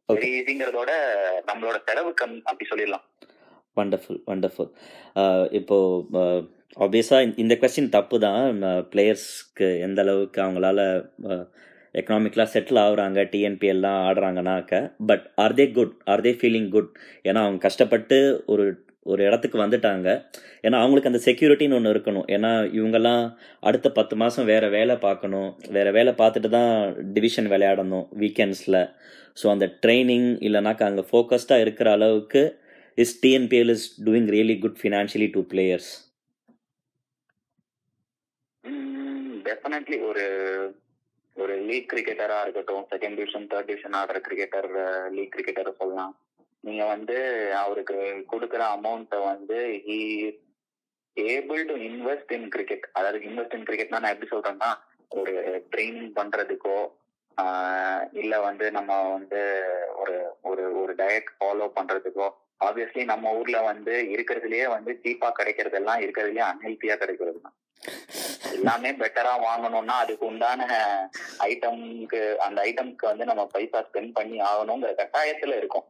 very 0.09 0.31
ஈஸிங்கிறதோட 0.39 0.91
நம்மளோட 1.49 1.77
செலவு 1.89 2.11
கம்மி 2.21 2.41
அப்படி 2.45 2.69
சொல்லிடலாம். 2.71 3.05
வண்டர்ஃபுல் 3.77 4.21
வண்டர்ஃபுல் 4.27 4.71
இப்போ 5.51 5.77
ஆப்வியஸாக 6.77 7.33
இந்த 7.37 7.55
கொஸ்டின் 7.55 7.89
தப்பு 7.89 8.17
தான் 8.19 8.43
பிளேயர்ஸ்க்கு 8.93 9.69
எந்த 9.81 10.01
அளவுக்கு 10.01 10.41
அவங்களால 10.43 10.81
எக்கனாமிக்கலாக 11.95 12.51
செட்டில் 12.55 12.83
ஆகுறாங்க 12.85 13.23
டிஎன்பிஎல்லாம் 13.33 14.01
ஆடுறாங்கனாக்க 14.09 14.83
but 15.11 15.25
are 15.45 15.57
they 15.61 15.67
good 15.79 15.95
are 16.13 16.25
they 16.27 16.33
feeling 16.41 16.69
good 16.77 16.91
ஏன்னா 17.25 17.43
அவங்க 17.47 17.61
கஷ்டப்பட்டு 17.69 18.19
ஒரு 18.47 18.67
ஒரு 19.07 19.23
இடத்துக்கு 19.27 19.59
வந்துட்டாங்க. 19.63 20.09
ஏன்னா 20.65 20.79
அவங்களுக்கு 20.81 21.11
அந்த 21.11 21.21
செக்யூரிட்டின்னு 21.27 21.77
ஒன்று 21.77 21.93
இருக்கணும். 21.95 22.27
ஏன்னா 22.35 22.51
இவங்கெல்லாம் 22.79 23.23
அடுத்த 23.63 23.89
பத்து 23.99 24.15
மாதம் 24.23 24.49
வேறு 24.51 24.69
வேலை 24.77 24.97
பார்க்கணும். 25.07 25.51
வேறு 25.77 25.91
வேலை 25.99 26.13
பார்த்துட்டு 26.19 26.51
தான் 26.57 26.73
டிவிஷன் 27.15 27.49
விளையாடணும் 27.53 28.07
வீக்கெண்ட்ஸில் 28.23 28.81
ஸோ 29.37 29.47
அந்த 29.55 29.67
ட்ரைனிங் 29.85 30.29
இல்லைனாக்கா 30.47 30.89
அங்கே 30.91 31.05
ஃபோக்கஸ்டாக 31.11 31.65
இருக்கிற 31.65 31.91
அளவுக்கு 31.99 32.43
is 32.99 33.17
TNPL 33.25 33.73
is 33.77 33.87
doing 34.07 34.29
really 34.37 34.59
good 34.65 34.79
financially 34.83 35.31
to 35.37 35.43
players 35.53 35.91
definitely 39.49 39.99
ஒரு 40.11 40.25
ஒரு 41.39 41.55
லீக் 41.61 41.91
கிரிக்கெட்டரா 41.93 42.37
இருக்கட்டும் 42.41 42.87
செகண்ட் 42.91 43.17
டிவிஷன் 43.17 43.49
தேர்ட் 43.51 43.67
டிவிஷன் 43.67 43.93
ஆடுற 43.93 44.19
கிரிக்கெட்டர் 44.21 44.69
லீக் 45.09 45.35
கிரிக்கெட்டர் 45.35 45.79
சொல்லலாம். 45.79 46.15
நீங்க 46.65 46.85
வந்து 46.85 47.17
அவருக்கு 47.55 47.97
கொடுக்குற 48.33 48.63
அமௌண்ட்டை 48.77 49.19
வந்து 49.25 49.59
he 49.85 49.99
able 51.17 51.63
to 51.67 51.75
invest 51.89 52.33
in 52.33 52.49
cricket 52.49 52.87
அதாவது 52.93 53.19
இன்வெஸ்ட் 53.21 53.55
இன் 53.55 53.69
கிரிக்கெட்னா 53.69 54.01
நான் 54.01 54.15
எப்படி 54.15 54.31
சொல்றேன்னா 54.31 54.71
ஒரு 55.11 55.35
ட்ரைனிங் 55.73 56.13
பண்றதுக்கோ 56.17 56.79
இல்ல 58.13 58.35
வந்து 58.41 58.67
நம்ம 58.71 58.93
வந்து 59.11 59.41
ஒரு 59.97 60.17
ஒரு 60.43 60.65
ஒரு 60.83 60.93
டயட் 60.95 61.31
ஃபாலோ 61.35 61.67
பண்றதுக்கோ 61.77 62.29
ஆப்வியஸ்லி 62.61 63.05
நம்ம 63.05 63.33
ஊர்ல 63.35 63.59
வந்து 63.63 63.95
இருக்கிறதுலயே 64.15 64.67
வந்து 64.69 64.93
சீப்பா 65.03 65.29
கிடைக்கிறதெல்லாம் 65.39 66.03
இருக்கிறதுலயே 66.05 66.45
அன்ஹெல்த்தியா 66.49 66.95
கிடைக்கிறது 66.95 67.41
தான் 67.41 67.57
எல்லாமே 68.55 68.91
பெட்டரா 68.93 69.35
வாங்கணும்னா 69.49 69.97
அதுக்கு 70.03 70.25
உண்டான 70.27 70.63
ஐட்டம்க்கு 71.39 72.21
அந்த 72.39 72.59
ஐட்டம்க்கு 72.63 73.07
வந்து 73.07 73.25
நம்ம 73.25 73.45
பைசா 73.53 73.81
ஸ்பெண்ட் 73.81 74.13
பண்ணி 74.13 74.39
ஆகணுங்கிற 74.51 74.93
கட்டாயத்துல 74.95 75.57
இருக்கும். 75.57 75.87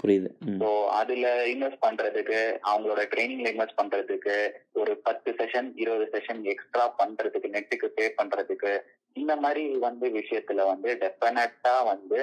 புரியுது. 0.00 0.28
ஸோ 0.60 0.68
அதுல 0.90 1.26
இன்வெஸ்ட் 1.46 1.84
பண்றதுக்கு 1.86 2.38
அவங்களோட 2.70 3.00
ட்ரைனிங்ல 3.12 3.50
இன்வெஸ்ட் 3.52 3.80
பண்றதுக்கு 3.80 4.36
ஒரு 4.72 4.92
பத்து 4.98 5.30
செஷன் 5.32 5.68
இருபது 5.76 6.06
செஷன் 6.14 6.40
எக்ஸ்ட்ரா 6.44 6.86
பண்றதுக்கு 7.00 7.48
நெட்டுக்கு 7.48 7.88
பே 7.88 8.06
பண்றதுக்கு 8.20 8.72
இந்த 9.16 9.36
மாதிரி 9.36 9.62
வந்து 9.78 10.06
விஷயத்துல 10.10 10.64
வந்து 10.66 10.90
டெஃபினட்டா 10.94 11.74
வந்து 11.84 12.20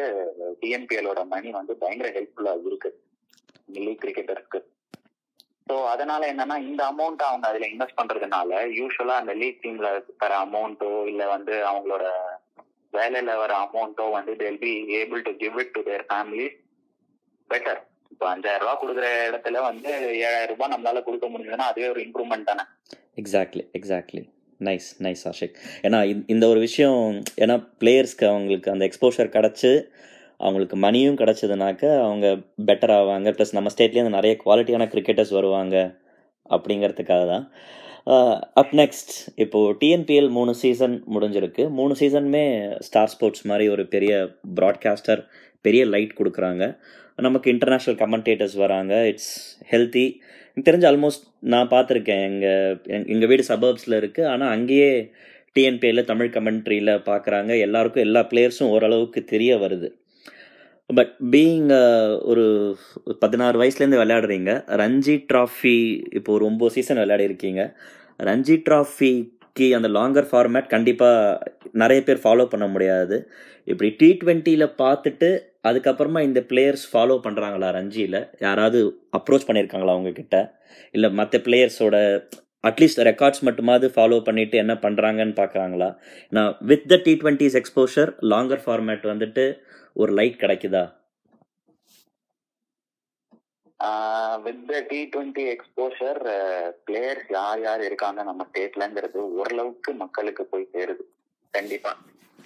டிஎன்பிஎலோட 0.62 1.22
மணி 1.26 1.52
வந்து 1.52 1.76
பயங்கர 1.78 2.10
ஹெல்ப்ஃபுல்லா 2.10 2.54
இருக்கு. 2.66 2.92
லீக் 3.76 4.02
கிரிக்கெட்டர்ஸ்க்கு 4.04 4.60
ஸோ 5.68 5.76
அதனால 5.88 6.22
என்னன்னா 6.32 6.58
இந்த 6.66 6.82
அமௌண்ட் 6.92 7.24
அவங்க 7.28 7.46
அதுல 7.48 7.68
இன்வெஸ்ட் 7.68 8.00
பண்றதுனால 8.00 8.50
யூஸ்வலா 8.78 9.16
அந்த 9.20 9.34
லீக் 9.34 9.62
டீம்ல 9.64 9.90
தர 10.18 10.34
அமௌண்ட்டோ 10.44 10.92
இல்ல 11.08 11.24
வந்து 11.28 11.56
அவங்களோட 11.70 12.06
வேலையில 12.94 13.32
வர 13.38 13.54
அமௌண்ட்டோ 13.64 14.06
வந்து 14.12 14.34
they'll 14.40 14.62
be 14.62 14.72
able 15.00 15.22
to 15.24 15.34
give 15.38 15.58
it 15.60 15.74
to 15.74 15.84
their 15.84 16.06
family 16.10 16.48
better 17.50 17.82
இப்போ 18.12 18.26
அஞ்சாயிரம் 18.30 18.64
ரூபா 18.64 18.74
கொடுக்குற 18.76 19.08
இடத்துல 19.28 19.62
வந்து 19.66 19.90
ஏழாயிரம் 20.22 20.52
ரூபாய் 20.52 20.74
நம்மளால 20.74 21.04
கொடுக்க 21.04 21.26
முடிஞ்சதுன்னா 21.28 21.68
அதுவே 21.68 21.90
ஒரு 21.90 22.02
இம்ப்ரூவ்மெண்ட் 22.06 22.50
தானே? 22.52 22.64
Exactly 23.18 23.64
exactly 23.74 24.24
nice 24.60 24.88
nice 25.06 25.24
Ashik 25.28 25.58
ஏன்னா 25.84 26.00
இந்த 26.28 26.46
ஒரு 26.48 26.60
விஷயம் 26.60 27.02
ஏன்னா 27.38 27.56
பிளேயர்ஸ்க்கு 27.82 28.26
அவங்களுக்கு 28.26 28.72
அந்த 28.72 28.86
எக்ஸ்போஷர் 28.86 29.34
கிடச்சி 29.36 29.72
அவங்களுக்கு 30.44 30.78
மணியும் 30.86 31.18
கிடச்சதுனாக்க 31.22 31.84
அவங்க 32.08 32.28
பெட்டர் 32.68 32.94
ஆவாங்க. 33.00 33.30
ப்ளஸ் 33.36 33.56
நம்ம 33.58 33.72
ஸ்டேட்லேருந்து 33.74 34.18
நிறைய 34.18 34.34
குவாலிட்டியான 34.44 34.88
கிரிக்கெட்டர்ஸ் 34.94 35.34
வருவாங்க 35.38 35.76
அப்படிங்கிறதுக்காக 36.56 37.24
தான். 37.34 37.46
அப் 38.62 38.74
நெக்ஸ்ட் 38.82 39.14
இப்போது 39.44 39.74
டிஎன்பிஎல் 39.82 40.30
மூணு 40.38 40.52
சீசன் 40.62 40.96
முடிஞ்சிருக்கு. 41.16 41.64
மூணு 41.80 41.94
சீசனுமே 42.02 42.46
ஸ்டார் 42.88 43.12
ஸ்போர்ட்ஸ் 43.14 43.46
மாதிரி 43.52 43.66
ஒரு 43.74 43.86
பெரிய 43.96 44.14
ப்ராட்காஸ்டர் 44.60 45.22
பெரிய 45.68 45.84
லைட் 45.94 46.18
கொடுக்குறாங்க. 46.20 46.64
நமக்கு 47.28 47.48
இன்டர்நேஷ்னல் 47.54 48.00
கமெண்டேட்டர்ஸ் 48.04 48.58
வராங்க. 48.64 48.94
இட்ஸ் 49.12 49.34
ஹெல்த்தி 49.72 50.06
எனக்கு 50.52 50.70
தெரிஞ்சு 50.70 50.88
ஆல்மோஸ்ட் 50.90 51.26
நான் 51.54 51.72
பார்த்துருக்கேன். 51.74 52.24
எங்கள் 52.30 53.06
எங்கள் 53.14 53.30
வீடு 53.32 53.44
சபர்ப்ஸில் 53.52 54.00
இருக்குது 54.02 54.30
ஆனால் 54.34 54.54
அங்கேயே 54.56 54.92
டிஎன்பிஎல்ல 55.56 56.02
தமிழ் 56.12 56.34
கமெண்ட்ரியில் 56.36 56.94
பார்க்குறாங்க. 57.10 57.52
எல்லாருக்கும் 57.66 58.06
எல்லா 58.08 58.22
பிளேயர்ஸும் 58.32 58.74
ஓரளவுக்கு 58.76 59.22
தெரிய 59.34 59.52
வருது. 59.64 59.90
பட் 60.90 61.14
பீயிங் 61.34 61.70
uh, 61.78 62.12
ஒரு 62.32 62.44
பதினாறு 63.24 63.56
வயசுலேருந்து 63.62 64.02
விளையாடுறீங்க. 64.02 64.52
ரஞ்சி 64.82 65.16
ட்ராஃபி 65.32 65.78
இப்போ 66.18 66.30
ஒரு 66.34 66.44
ஒம்பது 66.50 66.74
சீசன் 66.76 67.02
விளையாடி 67.02 67.26
இருக்கீங்க 67.30 67.62
ரஞ்சி 68.20 68.56
ட்ராஃபிக்கு 68.68 69.68
அந்த 69.78 69.90
லாங்கர் 69.98 70.30
ஃபார்மேட் 70.30 70.72
கண்டிப்பாக 70.76 71.52
நிறைய 71.82 72.00
பேர் 72.08 72.24
ஃபாலோ 72.24 72.46
பண்ண 72.54 72.66
முடியாது. 72.76 73.18
இப்படி 73.72 73.90
டி 74.02 74.10
ட்வெண்ட்டியில் 74.22 74.68
பார்த்துட்டு 74.84 75.30
அதுக்கப்புறமா 75.70 76.20
இந்த 76.30 76.42
பிளேயர்ஸ் 76.52 76.86
ஃபாலோ 76.92 77.18
பண்ணுறாங்களா 77.26 77.70
ரஞ்சியில்? 77.80 78.20
யாராவது 78.48 78.80
அப்ரோச் 79.20 79.48
பண்ணியிருக்காங்களா 79.48 79.96
அவங்கக்கிட்ட 79.98 80.38
இல்லை 80.96 81.10
மற்ற 81.20 81.38
பிளேயர்ஸோட 81.48 81.98
அட்லீஸ்ட் 82.64 83.02
ரெக்கார்ட்ஸ் 83.10 83.44
மட்டுமாவது 83.48 83.88
ஃபாலோ 83.96 84.18
பண்ணிட்டு 84.28 84.58
என்ன 84.64 84.74
பண்ணுறாங்கன்னு 84.86 85.36
பார்க்குறாங்களா 85.42 85.90
நான் 86.32 86.52
with 86.70 86.88
the 86.92 86.98
T 87.06 87.14
twenties 87.24 87.58
exposure 87.62 88.12
longer 88.32 88.64
format 88.66 89.06
வந்துட்டு 89.14 89.46
ஒரு 89.96 90.12
லைட் 90.20 90.42
கிடைக்குதா? 90.44 90.84
With 94.46 94.64
the 94.70 94.80
T 94.90 95.00
twenty 95.14 95.44
exposure 95.54 96.20
players 96.88 97.30
யார் 97.38 97.62
யார் 97.68 97.82
இருக்காங்க 97.88 98.20
நம்ம 98.30 98.46
ஸ்டேட்லங்கிறது 98.50 99.20
ஓரளவுக்கு 99.40 99.92
மக்களுக்கு 100.04 100.44
போய் 100.52 100.72
சேருது. 100.74 101.04
கண்டிப்பா. 101.54 101.92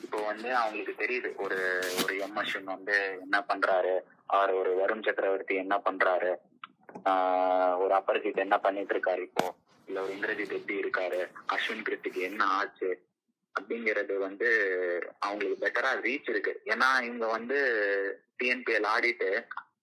இப்போ 0.03 0.19
வந்து 0.29 0.49
அவங்களுக்கு 0.61 0.93
தெரியுது 1.03 1.29
ஒரு 1.45 1.59
ஒரு 2.03 2.13
எம் 2.25 2.37
அஸ்வின் 2.41 2.71
வந்து 2.75 2.95
என்ன 3.25 3.37
பண்றாரு? 3.51 3.93
அவர் 4.35 4.51
ஒரு 4.61 4.71
வருண் 4.81 5.05
சக்கரவர்த்தி 5.07 5.55
என்ன 5.63 5.75
பண்றாரு? 5.87 6.31
ஒரு 7.83 7.93
அப்பர்ஜித் 7.99 8.45
என்ன 8.45 8.57
பண்ணிட்டு 8.65 8.93
இருக்காரு 8.95 9.21
இப்போ? 9.29 9.45
இல்ல 9.91 10.03
இந்திரஜித் 10.07 10.53
எப்படி 10.53 10.79
இருக்காரு? 10.79 11.29
அஸ்வின் 11.48 11.86
கிருத்திக்கு 11.88 12.21
என்ன 12.21 12.43
ஆச்சு? 12.43 12.89
அப்படிங்கிறது 13.55 14.17
வந்து 14.17 14.50
அவங்களுக்கு 15.19 15.65
பெட்டரா 15.65 15.91
ரீச் 16.01 16.29
இருக்கு. 16.29 16.62
ஏன்னா 16.65 16.89
இவங்க 17.03 17.27
வந்து 17.27 17.57
டிஎன்பிஎல் 18.43 18.88
ஆடிட்டு 18.93 19.29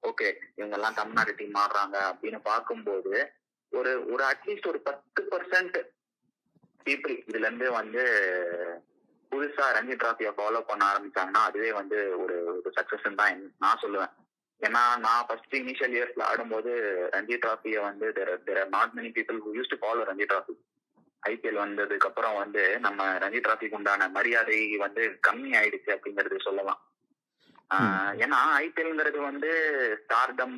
ஓகே 0.03 0.29
இவங்க 0.57 0.77
எல்லாம் 0.77 0.95
தமிழ்நாடு 0.95 1.35
டீம் 1.35 1.55
ஆடுறாங்க 1.55 1.97
அப்படின்னு 2.11 2.41
பார்க்கும்போது 2.43 3.33
ஒரு 3.73 4.13
ஒரு 4.13 4.25
அட்லீஸ்ட் 4.25 4.67
ஒரு 4.67 4.81
பத்து 4.81 5.23
பர்சன்ட் 5.31 5.79
பீப்புள் 6.85 7.15
இதுல 7.27 7.47
இருந்து 7.47 7.73
வந்து 7.73 8.03
புதுசா 9.33 9.65
ரஞ்சி 9.77 9.97
டிராஃபியை 10.03 10.33
ஃபாலோ 10.37 10.61
பண்ண 10.61 10.83
ஆரம்பிச்சாங்கன்னா 10.93 11.43
அதுவே 11.49 11.73
வந்து 11.73 12.21
ஒரு 12.23 12.45
ஒரு 12.47 12.73
சக்சஸ் 12.81 13.15
தான் 13.15 13.55
நான் 13.59 13.81
சொல்லுவேன். 13.83 14.13
ஏன்னா 14.61 14.83
நான் 14.99 15.27
ஃபர்ஸ்ட் 15.27 15.55
இனிஷியல் 15.55 15.95
இயர்ஸ்ல 15.97 16.23
ஆடும்போது 16.31 16.71
ரஞ்சி 17.15 17.37
டிராஃபியை 17.45 17.81
வந்து 17.83 18.07
there 18.17 18.61
are 18.63 18.73
not 18.77 18.97
many 18.99 19.11
people 19.19 19.39
who 19.45 19.53
use 19.59 19.73
to 19.73 19.79
follow 19.83 20.07
Ranji 20.11 20.27
trophy 20.33 20.55
IPL 21.23 21.61
வந்ததுக்கு 21.65 22.09
அப்புறம் 22.11 22.37
வந்து 22.43 22.63
நம்ம 22.87 23.07
ரஞ்சி 23.25 23.41
டிராஃபிக்கு 23.45 23.79
உண்டான 23.79 24.09
மரியாதை 24.17 24.59
வந்து 24.85 25.05
கம்மி 25.29 25.51
ஆயிடுச்சு 25.61 25.91
அப்படிங்கறது 25.95 26.37
சொல்லலாம். 26.49 26.81
ஏன்னா 28.25 28.41
ஐபிஎல்ங்கிறது 28.65 29.19
வந்து 29.31 29.51
ஸ்டார்டம் 30.03 30.57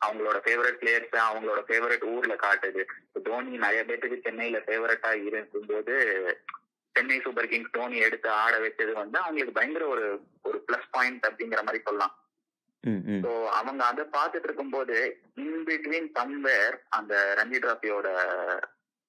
அவங்களோட 0.00 0.38
ஃபேவரட் 0.44 0.78
பிளேயர்ஸ் 0.82 1.16
அவங்களோட 1.26 1.60
ஃபேவரட் 1.68 2.04
ஊர்ல 2.12 2.34
காட்டுது. 2.44 2.82
தோனி 3.26 3.52
நிறைய 3.64 3.82
பேத்துக்கு 3.88 4.24
சென்னையில 4.26 4.58
ஃபேவரட்டா 4.66 5.10
இருக்கும்போது 5.26 5.94
சென்னை 6.94 7.18
சூப்பர் 7.24 7.50
கிங்ஸ் 7.50 7.76
தோனி 7.76 7.98
எடுத்து 8.06 8.28
ஆட 8.42 8.54
வச்சது 8.64 8.92
வந்து 9.02 9.18
அவங்களுக்கு 9.24 9.58
பயங்கர 9.58 9.84
ஒரு 9.94 10.06
ஒரு 10.48 10.58
பிளஸ் 10.68 10.88
பாயிண்ட் 10.96 11.26
அப்படிங்கிற 11.28 11.62
மாதிரி 11.66 11.82
சொல்லலாம். 11.88 12.14
ஸோ 13.24 13.30
அவங்க 13.58 13.82
அதை 13.84 14.04
பார்த்துட்டு 14.16 14.48
இருக்கும்போது 14.48 14.96
இன் 15.36 15.64
பிட்வீன் 15.66 16.08
சம்வேர் 16.16 16.76
அந்த 16.90 17.14
ரஞ்சி 17.38 17.58
டிராஃபியோட 17.58 18.08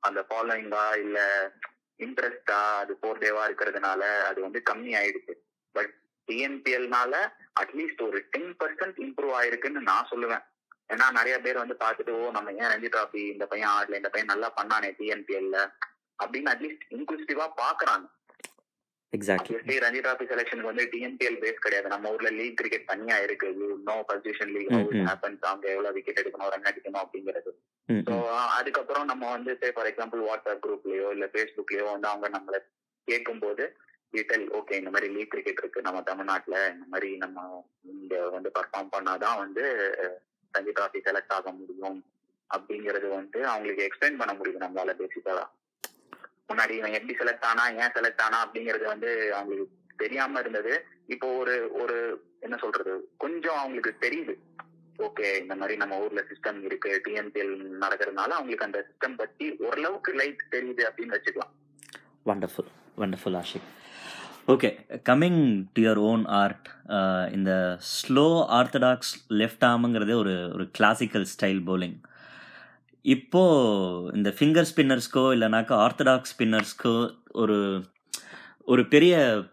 அந்த 0.04 0.20
ஃபாலோயிங்கா 0.28 0.86
இல்ல 0.96 1.20
இன்ட்ரெஸ்டா 2.00 2.60
அது 2.82 2.94
ஃபோர் 3.00 3.22
டேவா 3.24 3.44
இருக்கிறதுனால 3.48 4.02
அது 4.30 4.40
வந்து 4.42 4.60
கம்மி 4.70 4.92
ஆயிடுச்சு. 4.96 5.34
பட் 5.76 5.92
டிஎன்பிஎல்னால 6.28 7.14
அட்லீஸ்ட் 7.56 8.02
ஒரு 8.02 8.20
டென் 8.34 8.54
பர்சன்ட் 8.62 8.98
இம்ப்ரூவ் 8.98 9.34
ஆயிருக்குன்னு 9.40 9.82
நான் 9.82 10.10
சொல்லுவேன். 10.12 10.44
ஏன்னா 10.90 11.06
நிறைய 11.12 11.36
பேர் 11.40 11.64
வந்து 11.64 11.76
பார்த்துட்டு 11.84 12.14
ஓ 12.20 12.32
நம்ம 12.32 12.52
ஏன் 12.52 12.72
ரஞ்சி 12.74 12.90
டிராஃபி 12.90 13.22
இந்த 13.34 13.46
பையன் 13.46 13.72
ஆடல 13.76 14.00
இந்த 14.02 14.10
பையன் 14.10 14.32
நல்லா 14.34 14.50
பண்ணானே 14.58 14.90
டிஎன்பிஎல்ல 15.00 15.58
அப்படின்னு 16.20 16.52
அட்லீஸ்ட் 16.54 16.88
இன்க்ளூசிவா 16.98 17.46
பாக்குறாங்க 17.62 18.08
எக்ஸாக்ட்லி 19.14 19.76
ரஞ்சி 19.84 20.02
டிராஃபி 20.04 20.26
செலெக்ஷனுக்கு 20.32 20.72
வந்து 20.72 20.84
டிஎன்பிஎல் 20.92 21.40
பேஸ் 21.42 21.64
கிடையாது. 21.66 21.88
நம்ம 21.94 22.12
ஊர்ல 22.16 22.30
லீக் 22.40 22.58
கிரிக்கெட் 22.60 22.90
தனியா 22.92 23.18
இருக்கு. 23.26 23.48
No 23.88 23.96
position 24.10 24.54
league. 24.56 24.72
ஹேப்பன்ஸ் 25.10 25.48
அவங்க 25.50 25.68
எவ்வளவு 25.76 25.96
விக்கெட் 25.98 26.22
எடுக்கணும் 26.22 26.52
ரன் 26.54 26.70
அடிக்கணும் 26.72 27.04
அப்படிங்கிறது. 27.04 27.52
ஸோ 28.08 28.16
அதுக்கப்புறம் 28.58 29.10
நம்ம 29.12 29.24
வந்து 29.36 29.54
சே 29.62 29.70
ஃபார் 29.76 29.90
எக்ஸாம்பிள் 29.92 30.22
வாட்ஸ்அப் 30.30 30.64
குரூப்லயோ 30.66 31.08
இல்ல 31.16 31.28
ஃபேஸ்புக்லயோ 31.34 31.86
வந்து 31.94 32.10
அவங்க 32.14 32.30
நம்மள 32.38 32.60
கேட்கும்போது 33.08 33.66
டெல் 34.30 34.48
ஓகே 34.60 34.78
இந்த 34.80 34.92
மாதிரி 34.94 35.08
லீக் 35.16 35.34
கிரிக்கெட் 35.34 35.62
இருக்கு. 35.64 35.86
நம்ம 35.88 36.00
தமிழ்நாட்டுல 36.10 36.56
இந்த 36.74 36.86
மாதிரி 36.94 37.10
நம்ம 37.18 37.38
இங்க 37.94 38.16
வந்து 38.36 38.50
பர்ஃபார்ம் 38.58 38.94
பண்ணாதான் 38.96 39.38
வந்து 39.44 39.64
ரஞ்சி 40.54 40.72
டிராஃபி 40.78 41.02
செலக்ட் 41.08 41.36
ஆக 41.38 41.52
முடியும். 41.60 42.00
அப்படிங்கறது 42.50 43.08
வந்து 43.20 43.40
அவங்களுக்கு 43.52 43.86
எக்ஸ்பிளைன் 43.88 44.20
பண்ண 44.22 44.34
முடியுது 44.40 44.64
நம்மளால 44.64 44.94
பேசிக்கலா 45.02 45.46
முன்னாடி 46.52 46.74
இவன் 46.80 46.98
எப்படி 47.00 47.16
செலக்ட் 47.20 47.48
ஆனா 47.52 47.66
ஏன் 47.84 47.96
செலக்ட் 47.98 48.24
ஆனா 48.26 48.38
அப்படிங்கறது 48.46 48.86
வந்து 48.94 49.12
அவங்களுக்கு 49.40 49.78
தெரியாம 50.04 50.40
இருந்தது. 50.40 50.74
இப்போ 51.06 51.28
ஒரு 51.42 51.56
ஒரு 51.82 51.98
என்ன 52.40 52.56
சொல்றது? 52.58 52.94
கொஞ்சம் 53.18 53.58
அவங்களுக்கு 53.58 53.94
தெரியுது. 54.06 54.34
ஓகே 55.00 55.28
இந்த 55.42 55.54
மாதிரி 55.56 55.76
நம்ம 55.82 56.00
ஊர்ல 56.04 56.22
சிஸ்டம் 56.30 56.60
இருக்கு 56.68 56.90
டிஎன்பிஎல் 57.06 57.54
நடக்கிறதுனால 57.84 58.32
அவங்களுக்கு 58.38 58.68
அந்த 58.70 58.80
சிஸ்டம் 58.88 59.16
பத்தி 59.16 59.46
ஓரளவுக்கு 59.68 60.12
லைட் 60.14 60.44
தெரியுது 60.56 60.84
அப்படின்னு 60.90 61.18
வச்சுக்கலாம். 61.18 61.54
Wonderful 62.30 62.72
wonderful 63.02 63.38
Ashik 63.42 63.70
okay 64.54 64.70
coming 65.10 65.42
to 65.74 65.82
your 65.84 66.02
own 66.10 66.24
art 66.42 66.68
இந்த 67.32 67.52
ஸ்லோ 67.96 68.28
ஆர்த்தடாக்ஸ் 68.60 69.12
லெஃப்ட் 69.42 69.66
ஆர்முங்கிறதே 69.72 70.16
ஒரு 70.24 70.34
ஒரு 70.56 70.66
கிளாசிக்கல் 70.78 71.28
ஸ்டைல் 71.34 71.62
போலிங் 71.70 71.98
இப்போ 73.02 73.44
இந்த 74.14 74.30
ஃபிங்கர் 74.30 74.66
ஸ்பின்னர்ஸ்க்கோ 74.76 75.24
இல்லைனாக்கா 75.36 75.90
ஆர்த்தடாக்ஸ் 75.90 76.34
ஸ்பின்னர்ஸ்க்கோ 76.38 77.16
ஒரு 77.32 77.86
ஒரு 78.60 78.88
பெரிய 78.88 79.44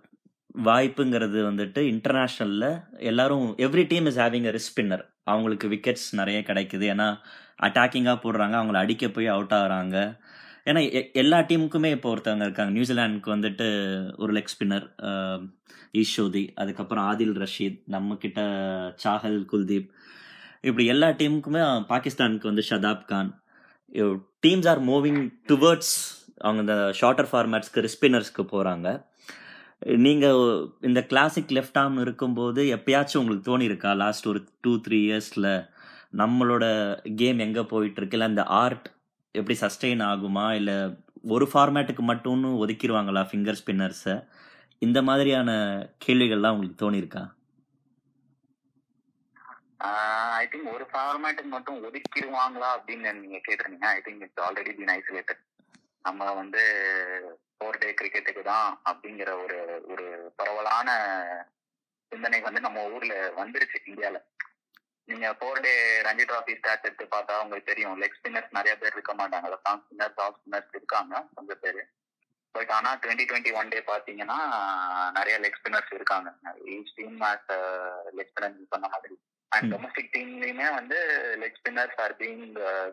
வாய்ப்புங்கிறது 0.65 1.41
வந்துட்டு 1.51 1.79
இன்டர்நேஷ்னலில் 1.79 2.99
எல்லாரும் 2.99 3.55
every 3.59 3.87
team 3.87 4.07
is 4.07 4.19
having 4.19 4.47
a 4.47 4.51
risk 4.51 4.71
spinner 4.71 5.05
அவங்களுக்கு 5.25 5.69
விக்கெட்ஸ் 5.69 6.07
நிறைய 6.13 6.43
கிடைக்குது. 6.47 6.87
ஏன்னா 6.95 7.19
அட்டாக்கிங்காக 7.63 8.19
போடுறாங்க 8.25 8.57
அவங்கள 8.61 8.73
அடிக்க 8.73 9.09
போய் 9.09 9.27
அவுட் 9.27 9.51
ஆகுறாங்க. 9.51 10.19
ஏன்னா 10.65 10.93
எ- 10.93 11.11
எல்லா 11.13 11.39
டீமுக்குமே 11.39 11.91
இப்போ 11.91 12.17
ஒருத்தவங்க 12.17 12.43
இருக்காங்க. 12.43 12.81
நியூசிலாண்டுக்கு 12.81 13.31
வந்துட்டு 13.37 13.69
ஒரு 14.19 14.33
லெக் 14.33 14.53
ஸ்பின்னர் 14.59 15.51
ஈஷோதி 15.93 16.49
அதுக்கப்புறம் 16.55 17.05
ஆதில் 17.11 17.47
ரஷீத் 17.47 17.81
நம்மக்கிட்ட 17.91 18.41
சாஹல் 19.05 19.45
குல்தீப் 19.53 19.89
இப்படி 20.67 20.85
எல்லா 20.95 21.09
டீமுக்குமே 21.21 21.63
பாகிஸ்தானுக்கு 21.93 22.51
வந்து 22.51 22.65
Shadab 22.71 23.05
Khan. 23.11 23.31
Teams 24.47 24.69
are 24.73 24.81
moving 24.91 25.21
towards. 25.51 25.95
அவங்க 26.47 26.61
இந்த 26.65 26.77
ஷார்ட்டர் 27.01 27.31
ஃபார்மேட்ஸ்க்கு 27.31 27.85
ரிஸ்பின்னர்ஸ்க்கு 27.87 28.43
போகிறாங்க 28.53 28.89
நீங்கள் 30.07 30.41
இந்த 30.89 31.01
கிளாசிக் 31.11 31.53
லெஃப்ட் 31.57 31.79
ஆர்ம் 31.83 31.99
இருக்கும்போது 32.05 32.61
எப்பயாச்சும் 32.77 33.21
உங்களுக்கு 33.23 33.49
தோணியிருக்கா? 33.51 33.91
லாஸ்ட் 34.03 34.27
ஒரு 34.33 34.41
டூ 34.61 34.73
த்ரீ 34.87 34.99
இயர்ஸில் 35.09 35.51
நம்மளோட 36.21 36.65
கேம் 37.21 37.39
எங்கே 37.47 37.63
போயிட்டுருக்குல்ல 37.73 38.31
அந்த 38.31 38.43
இல்லை 38.43 38.45
ஆர்ட் 38.63 38.87
எப்படி 39.35 39.57
சஸ்டெயின் 39.61 40.03
ஆகுமா? 40.11 40.47
இல்லை 40.61 40.77
ஒரு 41.35 41.49
ஃபார்மேட்டுக்கு 41.53 42.03
மட்டும்னு 42.11 42.51
ஒதுக்கிடுவாங்களா 42.63 43.23
ஃபிங்கர் 43.31 43.61
ஸ்பின்னர்ஸை? 43.63 44.17
இந்த 44.79 44.99
மாதிரியான 45.09 45.51
கேள்விகள்லாம் 46.07 46.55
உங்களுக்கு 46.57 46.83
தோணியிருக்கா? 46.85 47.23
ஐ 49.81 50.49
திங்க் 50.53 50.73
ஒரு 50.73 50.87
ஃபார்மேட்டுக்கு 50.93 51.51
மட்டும் 51.51 51.85
ஒதுக்கிடுவாங்களா 51.85 52.69
அப்படின்னு 52.77 53.13
நீங்க 53.13 53.41
கேட்டிருந்தீங்க. 53.49 53.85
I 53.85 54.01
think 54.05 54.23
it's 54.23 54.45
already 54.47 54.73
been 54.79 54.95
isolated 54.99 55.43
நம்ம 56.03 56.33
வந்து 56.33 56.63
ஃபோர் 57.57 57.79
டே 57.79 57.95
கிரிக்கெட்டுக்கு 58.01 58.43
தான் 58.43 58.81
அப்படிங்கிற 58.85 59.43
ஒரு 59.45 59.85
ஒரு 59.87 60.33
பரவலான 60.37 60.89
சிந்தனை 62.13 62.41
வந்து 62.41 62.61
நம்ம 62.61 62.85
ஊர்ல 62.85 63.15
வந்துருச்சு 63.31 63.79
இந்தியால. 63.87 64.19
நீங்க 65.05 65.33
four 65.33 65.61
day 65.61 66.01
Ranji 66.01 66.25
trophy 66.31 66.57
stat 66.57 66.85
எடுத்து 66.85 67.05
பார்த்தா 67.05 67.41
உங்களுக்கு 67.43 67.71
தெரியும். 67.73 68.01
லெக் 68.03 68.19
ஸ்பின்னர்ஸ் 68.19 68.51
நிறைய 68.51 68.79
பேர் 68.79 68.93
இருக்க 68.93 69.15
மாட்டாங்க. 69.15 69.49
லாங் 69.49 69.85
ஸ்பின்னர்ஸ் 69.85 70.21
ஆஃப் 70.21 70.37
ஸ்பின்னர்ஸ் 70.39 70.75
இருக்காங்க 70.75 71.27
கொஞ்சம் 71.35 71.59
பேர். 71.61 71.89
பட் 72.51 72.71
ஆனா 72.71 72.97
டுவெண்ட்டி 72.97 73.25
டுவெண்ட்டி 73.31 73.55
ஒன் 73.55 73.69
டே 73.69 73.79
பாத்தீங்கன்னா 73.79 74.39
நிறைய 75.11 75.39
லெக் 75.39 75.59
ஸ்பின்னர்ஸ் 75.63 75.95
இருக்காங்க. 75.95 76.31
Each 76.65 76.95
team 76.95 77.21
as 77.21 77.51
leg 78.19 78.31
spinner 78.33 78.61
பண்ண 78.69 78.89
மாதிரி. 78.89 79.21
அண்ட். 79.53 79.71
டொமஸ்டிக் 79.75 80.15
டீம்லயுமே 80.15 80.69
வந்து 80.79 80.99
leg 81.43 81.59
spinners 81.61 82.01
are 82.05 82.15
being 82.23 82.47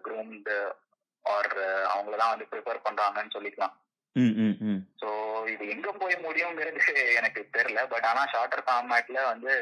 groomed 0.05 0.57
or 1.25 1.51
அவங்கள 1.93 2.15
தான் 2.21 2.33
வந்து 2.33 2.47
ப்ரிஃபர் 2.51 2.85
பண்றாங்கன்னு 2.87 3.35
சொல்லிக்கலாம். 3.37 3.75
ஸோ 5.01 5.09
இது 5.53 5.63
எங்க 5.75 5.89
போய் 6.01 6.15
முடியுங்கிறது 6.27 6.83
எனக்கு 7.19 7.41
தெரியல. 7.57 7.81
பட் 7.93 8.07
ஆனா 8.11 8.21
ஷார்ட்டர் 8.33 8.65
ஃபார்மேட்ல 8.67 9.19
வந்து 9.31 9.53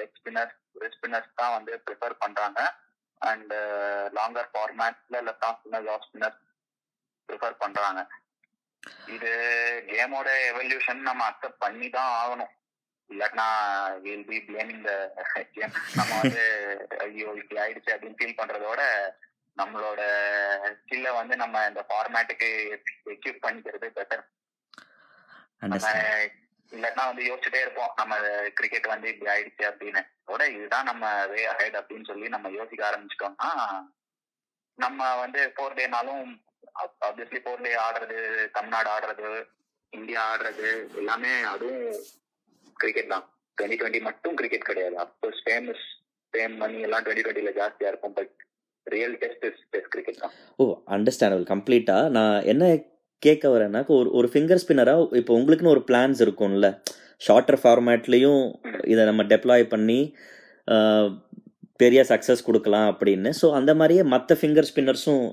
லெக் 0.00 0.18
ஸ்பின்னர்ஸ் 0.18 0.56
ஸ்பின்னர்ஸ் 0.96 1.38
தான் 1.40 1.54
வந்து 1.56 1.72
ப்ரிஃபர் 1.86 2.20
பண்றாங்க. 2.24 2.60
And 3.20 3.54
longer 4.18 4.50
ஃபார்மேட்ல 4.52 5.22
left 5.28 5.46
off 5.48 5.58
spinners 5.60 5.90
off 5.94 6.04
spinners 6.08 6.40
prefer 7.28 7.56
பண்றாங்க. 7.62 8.00
இது 9.14 9.30
கேமோட 9.88 10.28
எவல்யூஷன் 10.50 11.00
நம்ம 11.08 11.24
அக்செப்ட் 11.30 11.62
பண்ணி 11.64 11.88
தான் 11.96 12.12
ஆகணும். 12.20 12.52
இல்லாட்டினா 13.10 13.46
will 14.04 14.26
be 14.26 14.38
blaming 14.46 14.82
the 14.86 14.92
game 15.54 15.76
நம்ம 15.96 16.10
வந்து 16.20 16.42
ஐயோ 17.04 17.28
இப்படி 17.34 17.60
ஆயிடுச்சு 17.60 17.94
அப்படின்னு 17.94 18.18
ஃபீல் 18.18 18.38
பண்றதோட 18.38 18.82
நம்மளோட 19.56 20.00
ஸ்கில்ல 20.74 21.12
வந்து 21.14 21.36
நம்ம 21.36 21.64
இந்த 21.66 21.82
ஃபார்மேட்டுக்கு 21.88 22.48
எக்யூப் 23.14 23.44
பண்ணிக்கிறது 23.44 23.88
பெட்டர் 23.96 24.24
இல்லாட்டினா 26.72 27.04
வந்து 27.06 27.22
யோசிச்சுட்டே 27.28 27.60
இருப்போம் 27.60 27.92
நம்ம 27.98 28.14
கிரிக்கெட் 28.50 28.86
வந்து 28.86 29.08
இப்படி 29.08 29.30
ஆயிடுச்சு 29.30 29.64
அப்படின்னு. 29.68 30.00
அதோட 30.22 30.44
இதுதான் 30.48 30.84
நம்ம 30.84 31.04
வே 31.26 31.42
அஹெட் 31.46 31.78
அப்படின்னு 31.80 32.08
சொல்லி 32.08 32.26
நம்ம 32.28 32.50
யோசிக்க 32.50 32.82
ஆரம்பிச்சிட்டோம்னா 32.86 33.50
நம்ம 34.78 35.00
வந்து 35.16 35.40
ஃபோர் 35.54 35.76
டேனாலும் 35.78 36.26
ஆப்வியஸ்லி 37.06 37.40
ஃபோர் 37.40 37.64
டே 37.64 37.72
ஆடுறது 37.76 38.18
தமிழ்நாடு 38.52 38.88
ஆடுறது 38.88 39.30
இந்தியா 39.92 40.22
ஆடுறது 40.30 40.68
எல்லாமே 40.96 41.32
அதுவும் 41.44 41.96
கிரிக்கெட் 42.82 43.12
தான். 43.14 43.24
டுவெண்ட்டி 43.58 43.78
டுவெண்ட்டி 43.80 44.02
மட்டும் 44.08 44.36
கிரிக்கெட் 44.40 44.68
கிடையாது. 44.70 44.96
Of course 45.04 45.40
famous 45.46 45.84
fame 46.34 46.54
money 46.62 46.78
எல்லாம் 46.88 47.04
டுவெண்ட்டி 47.06 47.24
டுவெண்ட்டில 47.26 47.52
ஜாஸ்தியா 47.60 47.90
இருக்கும் 47.92 48.14
but 48.18 48.32
real 48.94 49.16
test 49.22 49.44
is 49.48 49.62
test 49.74 49.92
cricket 49.94 50.22
தான். 50.24 50.34
ஓ 50.62 50.64
அண்டர்ஸ்டாண்டபிள் 50.96 51.46
கம்ப்ளீட்டாக 51.52 52.12
நான் 52.16 52.36
என்ன 52.52 52.64
கேட்க 53.22 53.44
வரேன்னா 53.54 53.80
ஒரு 53.98 54.08
ஒரு 54.18 54.28
ஃபிங்கர் 54.32 54.62
ஸ்பின்னராக 54.62 55.18
இப்போ 55.20 55.32
உங்களுக்குன்னு 55.38 55.74
ஒரு 55.76 55.82
பிளான்ஸ் 55.88 56.20
இருக்கும்ல. 56.26 56.68
ஷார்ட்டர் 57.26 57.60
ஃபார்மேட்லேயும் 57.62 58.42
இதை 58.92 59.02
நம்ம 59.10 59.22
டெப்ளாய் 59.32 59.64
பண்ணி 59.74 60.00
பெரிய 61.78 62.00
சக்ஸஸ் 62.08 62.44
கொடுக்கலாம் 62.44 62.88
அப்படின்னு. 62.90 63.28
ஸோ 63.40 63.46
அந்த 63.52 63.74
மாதிரியே 63.74 64.02
மற்ற 64.12 64.36
ஃபிங்கர் 64.40 64.68
ஸ்பின்னர்ஸும் 64.70 65.24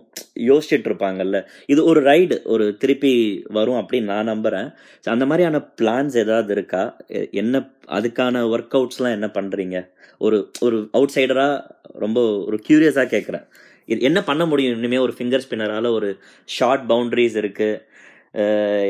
யோசிச்சுட்டு 0.49 0.87
இருப்பாங்கல்ல 0.89 1.37
இது 1.65 1.81
ஒரு 1.85 2.01
ரைடு 2.01 2.35
ஒரு 2.45 2.65
திருப்பி 2.77 3.13
வரும் 3.57 3.79
அப்படின்னு 3.81 4.09
நான் 4.11 4.23
நம்புகிறேன் 4.23 4.69
அந்த 5.03 5.25
மாதிரியான 5.25 5.59
பிளான்ஸ் 5.81 6.15
ஏதாவது 6.23 6.51
இருக்கா? 6.51 6.83
எ- 7.09 7.27
என்ன 7.31 7.61
அதுக்கான 7.87 8.43
ஒர்க் 8.53 8.75
அவுட்ஸ்லாம் 8.77 9.15
என்ன 9.17 9.29
பண்ணுறீங்க 9.33 9.77
ஒரு 10.17 10.37
ஒரு 10.61 10.77
அவுட் 10.91 11.15
சைடராக 11.15 11.55
ரொம்ப 12.03 12.19
ஒரு 12.45 12.59
க்யூரியஸாக 12.67 13.11
கேட்குறேன் 13.15 13.45
இது 13.85 13.99
என்ன 14.01 14.23
பண்ண 14.23 14.45
முடியும்? 14.45 14.77
இனிமேல் 14.77 14.99
ஒரு 14.99 15.13
ஃபிங்கர் 15.17 15.45
ஸ்பின்னரால் 15.49 15.91
ஒரு 15.93 16.09
ஷார்ட் 16.45 16.91
பவுண்ட்ரிஸ் 16.91 17.37
இருக்குது 17.41 17.73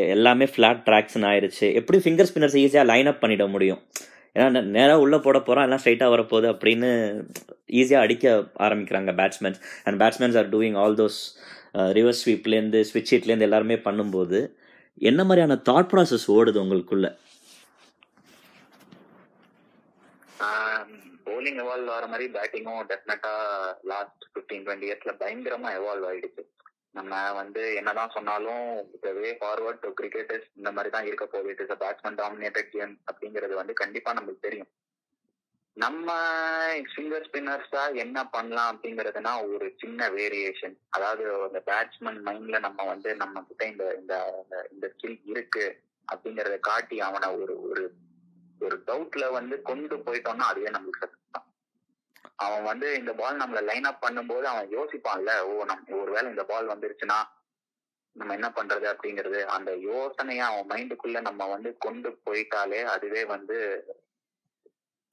எல்லாமே 0.09 0.45
ஃப்ளாட் 0.45 0.83
ட்ராக்ஸ்னு 0.85 1.27
ஆயிடுச்சு 1.31 1.73
எப்படி 1.73 1.97
ஃபிங்கர் 2.03 2.29
ஸ்பின்னர்ஸ் 2.31 2.59
ஈஸியாக 2.63 2.85
லைன் 2.85 3.05
அப் 3.05 3.23
பண்ணிட 3.23 3.49
முடியும்? 3.49 3.81
ஏன்னா 4.35 4.61
நேராக 4.75 4.99
உள்ளே 4.99 5.17
போட 5.17 5.39
போகிறோம் 5.39 5.63
எல்லாம் 5.63 5.81
ஸ்ட்ரைட்டாக 5.81 6.13
வரப்போகுது 6.13 6.47
அப்படின்னு 6.53 6.89
ஈஸியாக 7.81 8.05
அடிக்க 8.05 8.25
ஆரம்பிக்கிறாங்க 8.65 9.11
batsmen 9.21 9.59
and 9.83 10.01
batsmen 10.01 10.37
are 10.37 10.49
doing 10.49 10.77
all 10.77 10.97
those 11.01 11.19
reverse 11.97 12.23
ஸ்வீப்லேருந்து 12.23 12.81
ஸ்விட்ச் 12.89 13.13
ஹீட்லேருந்து 13.13 13.47
எல்லாருமே 13.49 13.75
பண்ணும்போது 13.87 14.39
என்ன 15.01 15.21
மாதிரியான 15.23 15.59
தாட் 15.69 15.89
ப்ராசஸ் 15.93 16.27
ஓடுது 16.35 16.61
உங்களுக்குள்ள? 16.63 17.07
போலிங் 21.27 21.59
எவால்வ் 21.63 21.91
ஆகிற 21.93 22.07
மாதிரி 22.07 22.25
பேட்டிங்கும் 22.35 22.85
டெஃபினட்டா 22.91 23.33
லாஸ்ட் 23.91 24.23
ஃபிஃப்டீன் 24.31 24.65
டுவெண்ட்டி 24.65 24.87
இயர்ஸ்ல 24.89 25.13
பயங்கரமா 25.21 25.69
எவால்வ் 25.79 26.07
ஆயிடுச்சு. 26.09 26.43
நம்ம 26.95 27.31
வந்து 27.33 27.75
என்னதான் 27.75 28.09
சொன்னாலும் 28.09 28.65
வே 29.17 29.37
ஃபார்வர்ட் 29.39 29.79
டு 29.79 29.93
கிரிக்கெட்டர்ஸ் 30.01 30.47
இந்த 30.55 30.71
மாதிரி 30.71 30.89
தான் 30.89 31.05
இருக்க 31.05 31.25
போகுது. 31.25 31.49
It 31.49 31.59
is 31.59 31.77
batsman 31.77 32.19
dominated 32.21 32.69
game 32.69 32.99
அப்படிங்கிறது 33.05 33.53
வந்து 33.53 33.73
கண்டிப்பா 33.73 34.13
நமக்கு 34.13 34.39
தெரியும். 34.39 34.69
நம்ம 35.77 36.09
ஃபிங்கர் 36.91 37.25
ஸ்பின்னர்ஸா 37.27 37.95
என்ன 37.95 38.25
பண்ணலாம் 38.25 38.69
அப்படிங்கறதுனா 38.71 39.53
ஒரு 39.53 39.73
சின்ன 39.77 40.09
வேரியேஷன் 40.09 40.75
அதாவது 40.89 41.23
அந்த 41.43 41.61
பேட்ஸ்மேன் 41.65 42.21
மைண்ட்ல 42.25 42.59
நம்ம 42.59 42.85
வந்து 42.85 43.15
நம்ம 43.15 43.41
கிட்ட 43.41 43.65
இந்த 43.65 43.95
இந்த 43.99 44.15
இந்த- 44.43 44.67
இந்த 44.71 44.93
ஸ்கில் 44.93 45.19
இருக்கு 45.25 45.65
அப்படிங்கறத 46.07 46.59
காட்டி 46.59 46.99
அவனை 46.99 47.29
ஒரு 47.35 47.61
ஒரு 47.69 47.83
ஒரு 48.61 48.83
டவுட்ல 48.87 49.31
வந்து 49.31 49.61
கொண்டு 49.61 49.95
போயிட்டோம்னா 49.97 50.47
அதுவே 50.51 50.69
நம்மளுக்கு 50.69 51.07
அவன் 52.39 52.63
வந்து 52.63 52.87
இந்த 52.95 53.11
பால் 53.13 53.41
நம்மள 53.41 53.61
லைன் 53.61 53.83
அப் 53.83 54.03
பண்ணும்போது 54.05 54.43
அவன் 54.43 54.67
யோசிப்பான்ல 54.69 55.33
ஓ 55.43 55.63
நம்ம 55.63 55.97
ஒருவேளை 56.01 56.29
இந்த 56.29 56.43
பால் 56.43 56.71
வந்துருச்சுன்னா 56.73 57.19
நம்ம 58.15 58.33
என்ன 58.33 58.49
பண்றது? 58.49 58.85
அப்படிங்கிறது. 58.85 59.39
அந்த 59.45 59.71
யோசனையை 59.75 60.43
அவன் 60.45 60.69
மைண்டுக்குள்ள 60.69 61.21
நம்ம 61.21 61.47
வந்து 61.47 61.77
கொண்டு 61.77 62.09
போயிட்டாலே 62.25 62.81
அதுவே 62.85 63.23
வந்து 63.25 63.57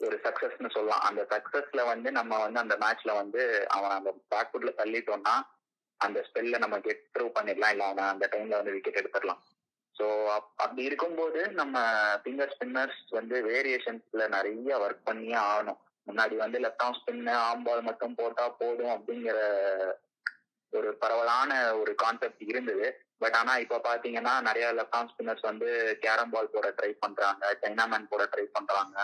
ஒரு 0.00 0.16
சக்சஸ்னு 0.24 0.72
சொல்லலாம். 0.72 1.00
அந்த 1.00 1.22
சக்சஸ்ல 1.30 1.80
வந்து 1.86 2.08
நம்ம 2.12 2.38
வந்து 2.38 2.58
அந்த 2.58 2.76
மேட்ச்ல 2.76 3.14
வந்து 3.14 3.42
அவன் 3.68 3.90
அந்த 3.90 4.10
பேக்வுட்ல 4.30 4.70
தள்ளிட்டோம்னா 4.76 5.34
அந்த 6.00 6.20
ஸ்பெல்ல 6.28 6.58
நம்ம 6.58 6.78
கெட் 6.80 7.04
த்ரூ 7.14 7.26
பண்ணிடலாம். 7.36 7.70
இல்ல 7.70 7.84
அவன் 7.84 8.12
அந்த 8.12 8.28
டைம்ல 8.32 8.56
வந்து 8.56 8.72
விக்கெட் 8.72 9.00
எடுத்துடலாம். 9.02 9.42
ஸோ 9.96 10.06
அப்படி 10.56 10.82
இருக்கும்போது 10.82 11.40
நம்ம 11.52 11.76
ஃபிங்கர் 12.22 12.54
ஸ்பின்னர்ஸ் 12.54 13.02
வந்து 13.10 13.36
வேரியேஷன்ஸ்ல 13.42 14.28
நிறைய 14.28 14.78
ஒர்க் 14.78 15.04
பண்ணியே 15.04 15.38
ஆகணும். 15.48 15.80
முன்னாடி 16.06 16.36
வந்து 16.44 16.58
லெஃப்ட் 16.64 16.84
ஆம் 16.86 16.96
ஸ்பின் 16.98 17.28
ஆம் 17.50 17.64
பால் 17.66 17.86
மட்டும் 17.88 18.18
போட்டா 18.20 18.44
போதும் 18.60 18.94
அப்படிங்கிற 18.96 19.38
ஒரு 20.72 20.90
பரவலான 21.02 21.50
ஒரு 21.80 21.92
கான்செப்ட் 22.02 22.42
இருந்தது. 22.50 22.86
பட் 23.22 23.36
ஆனா 23.40 23.52
இப்ப 23.64 23.80
பாத்தீங்கன்னா 23.88 24.34
நிறைய 24.46 24.66
லெஃப்ட் 24.78 24.96
ஆம் 24.98 25.10
ஸ்பின்னர்ஸ் 25.10 25.48
வந்து 25.50 25.68
கேரம் 26.04 26.32
பால் 26.34 26.52
போட 26.54 26.68
ட்ரை 26.78 26.92
பண்றாங்க 27.04 27.58
சைனா 27.62 27.84
மேன் 27.92 28.08
போட 28.12 28.24
ட்ரை 28.32 28.46
பண்றாங்க. 28.56 28.96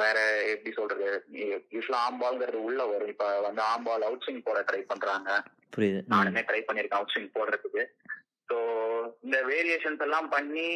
வேற 0.00 0.18
எப்படி 0.52 0.70
சொல்றது? 0.78 1.06
யூஸ்வலா 1.74 2.00
ஆம் 2.06 2.20
பால்ங்கிறது 2.22 2.58
உள்ள 2.68 2.80
வரும். 2.86 3.12
இப்ப 3.14 3.26
வந்து 3.46 3.62
ஆம் 3.62 3.86
பால் 3.86 4.06
அவுட் 4.08 4.24
ஸ்விங் 4.26 4.46
போட 4.48 4.60
ட்ரை 4.70 4.80
பண்றாங்க. 4.90 5.30
புரியுது. 5.76 6.00
நானுமே 6.14 6.42
ட்ரை 6.48 6.60
பண்ணிருக்கேன் 6.66 7.00
அவுட் 7.00 7.14
ஸ்விங் 7.14 7.34
போடுறதுக்கு. 7.36 7.84
ஸோ 8.50 8.56
இந்த 9.26 9.38
வேரியேஷன்ஸ் 9.52 10.04
எல்லாம் 10.06 10.28
பண்ணி 10.34 10.68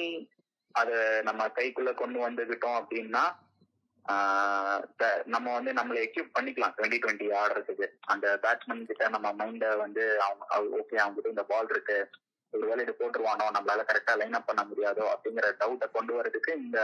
அதை 0.75 0.99
நம்ம 1.29 1.43
கைக்குள்ள 1.59 1.91
கொண்டு 1.95 2.19
வந்துகிட்டோம் 2.27 2.79
அப்படின்னா 2.81 3.25
நம்ம 5.35 5.47
வந்து 5.57 5.73
நம்மளை 5.79 5.99
எக்யூப் 6.07 6.35
பண்ணிக்கலாம். 6.37 6.75
டுவெண்ட்டி 6.77 6.99
டுவெண்ட்டி 7.03 7.29
ஆடுறதுக்கு. 7.43 7.87
அந்த 8.13 8.27
பேட்ஸ்மேன் 8.45 8.89
கிட்ட 8.91 9.09
நம்ம 9.15 9.29
மைண்ட 9.41 9.67
வந்து 9.85 10.05
அவங்க 10.27 10.45
ஓகே 10.81 10.97
அவங்க 11.03 11.17
கிட்ட 11.17 11.35
இந்த 11.35 11.45
பால் 11.53 11.71
இருக்கு. 11.75 11.99
ஒருவேளை 12.53 12.81
இது 12.85 12.95
போட்டுருவானோ? 13.01 13.45
நம்மளால 13.57 13.85
கரெக்டா 13.91 14.15
லைன் 14.21 14.39
அப் 14.39 14.49
பண்ண 14.51 14.63
முடியாதோ? 14.71 15.05
அப்படிங்கிற 15.13 15.47
டவுட்டை 15.63 15.87
கொண்டு 15.97 16.13
வரதுக்கு 16.19 16.53
இந்த 16.65 16.79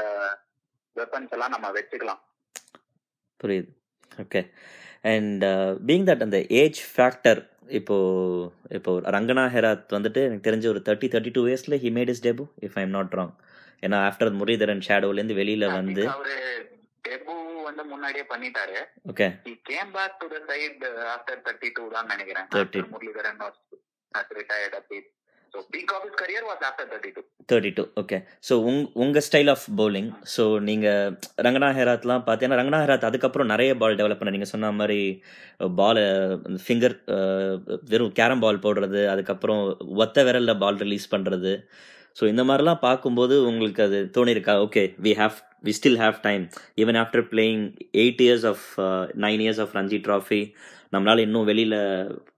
வெப்பன்ஸ் 0.96 1.34
எல்லாம் 1.36 1.54
நம்ம 1.54 1.70
வச்சுக்கலாம். 1.78 2.22
புரியுது. 3.40 3.68
ஓகே 4.22 4.40
அண்ட் 5.12 5.44
பீங் 5.88 6.06
தட் 6.08 6.24
அந்த 6.26 6.38
ஏஜ் 6.62 6.80
ஃபேக்டர் 6.94 7.40
இப்போ 7.78 7.96
இப்போ 8.76 8.92
ரங்கனா 9.16 9.44
ஹெராத் 9.54 9.94
வந்துட்டு 9.96 10.20
எனக்கு 10.28 10.46
தெரிஞ்ச 10.48 10.66
ஒரு 10.72 10.80
தேர்ட்டி 10.86 11.08
தேர்ட்டி 11.14 11.32
டூ 11.36 11.42
இயர்ஸ்ல 11.50 11.76
he 11.84 11.90
made 11.98 12.12
his 12.14 12.24
debut 12.26 12.44
if 12.66 12.76
I 12.80 12.84
am 12.86 12.96
not 12.96 13.14
wrong 13.18 13.34
ஏன்னா 13.82 13.98
ஆஃப்டர் 14.08 14.30
முரளிதரன் 14.40 14.82
ஷேடோலேருந்து 14.88 15.38
வெளியில 15.40 15.66
வந்து 15.78 16.04
டெபு 17.08 17.34
வந்து 17.68 17.84
முன்னாடியே 17.92 18.24
பண்ணிட்டாரு. 18.32 18.78
Okay. 19.12 19.28
Came 19.68 19.92
back 19.92 20.14
to 20.20 20.28
the 20.28 20.40
side 20.48 20.82
uh, 20.84 21.14
after 21.14 21.36
32 21.42 21.86
தான் 21.94 22.10
நினைக்கிறேன். 22.12 22.48
30. 22.52 22.64
after 22.64 22.82
Muralitharan 22.94 23.40
was 23.44 23.56
has 24.14 24.28
retired 24.32 24.74
a 24.74 24.84
bit 24.90 25.06
so 25.54 25.60
peak 25.72 25.90
of 25.94 26.02
his 26.06 26.14
career 26.20 26.42
was 26.48 26.60
after 26.68 26.84
32 26.88 27.22
thirty 27.50 27.70
two 27.76 27.84
okay 28.00 28.16
so 28.46 28.54
உங் 28.68 28.80
உங்கள் 29.02 29.24
ஸ்டைல் 29.26 29.50
ஆஃப் 29.52 29.64
பவுலிங் 29.78 30.08
ஸோ 30.32 30.42
நீங்கள் 30.66 31.12
ரங்கனா 31.46 31.68
ஹெராத்லாம் 31.78 32.24
பார்த்தீங்கன்னா 32.26 32.58
ரங்கனா 32.60 32.80
Herat 32.82 33.06
அதுக்கப்புறம் 33.08 33.50
நிறைய 33.52 33.70
பால் 33.82 33.98
develop 34.00 34.20
பண்ண 34.20 34.34
நீங்கள் 34.34 34.52
சொன்ன 34.52 34.72
மாதிரி 34.80 34.98
பாலை 35.78 36.04
ஃபிங்கர் 36.64 36.96
வெறும் 37.92 38.16
கேரம் 38.18 38.42
பால் 38.44 38.64
போடுறது 38.66 39.02
அதுக்கப்புறம் 39.14 39.62
ஒத்த 40.04 40.24
விரலில் 40.28 40.60
பால் 40.64 40.80
ரிலீஸ் 40.84 41.12
பண்ணுறது 41.14 41.52
ஸோ 42.16 42.24
இந்த 42.32 42.44
மாதிரிலாம் 42.48 42.84
பார்க்கும்போது 42.86 43.34
உங்களுக்கு 43.48 43.82
அது 43.86 43.98
தோணிருக்கா? 44.16 44.54
Okay 44.66 44.82
we 45.04 45.12
have 45.20 45.36
we 45.64 45.72
still 45.78 45.96
have 46.02 46.16
time 46.26 46.44
even 46.82 46.98
after 47.02 47.24
playing 47.32 47.62
eight 48.02 48.20
years 48.26 48.46
of 48.52 48.64
nine 49.24 49.40
years 49.44 49.60
of 49.64 49.74
Ranji 49.78 49.98
trophy 50.06 50.40
நம்மளால் 50.94 51.22
இன்னும் 51.24 51.48
வெளியில் 51.50 51.76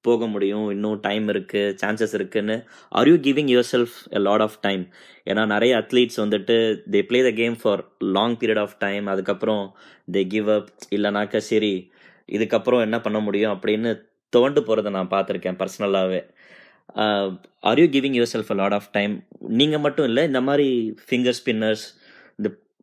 போக 0.06 0.26
முடியும். 0.26 0.64
இன்னும் 0.74 0.96
டைம் 1.06 1.26
இருக்குது 1.32 1.74
சான்சஸ் 1.82 2.14
இருக்குன்னு. 2.18 2.56
Are 2.98 3.08
you 3.10 3.16
giving 3.26 3.50
yourself 3.72 3.96
a 4.18 4.22
lot 4.28 4.44
of 4.46 4.56
time 4.66 4.82
ஏன்னா 5.30 5.42
நிறைய 5.54 5.72
அத்லீட்ஸ் 5.82 6.20
வந்துட்டு 6.22 6.56
they 6.94 7.00
play 7.10 7.20
the 7.28 7.32
game 7.40 7.56
for 7.62 7.82
long 8.16 8.36
period 8.40 8.62
of 8.64 8.76
time 8.84 9.06
அதுக்கப்புறம் 9.14 9.64
தே 10.16 10.22
கிவ் 10.34 10.48
அப் 10.56 10.70
இல்லைனாக்கா 10.96 11.42
சரி 11.50 11.74
இதுக்கப்புறம் 12.28 12.84
என்ன 12.86 12.96
பண்ண 13.06 13.18
முடியும் 13.26 13.54
அப்படின்னு 13.54 13.92
துவண்டு 14.32 14.60
போகிறத 14.66 14.90
நான் 14.96 15.12
பார்த்துருக்கேன் 15.14 15.58
பர்சனலாகவே 15.62 16.20
are 17.68 17.80
you 17.82 17.86
giving 17.94 18.16
yourself 18.34 18.52
a 18.54 18.58
lot 18.60 18.76
of 18.78 18.90
time 18.98 19.14
நீங்கள் 19.60 19.82
மட்டும் 19.86 20.08
இல்லை 20.10 20.22
இந்த 20.30 20.40
மாதிரி 20.48 20.68
finger 21.08 21.38
spinners 21.40 21.84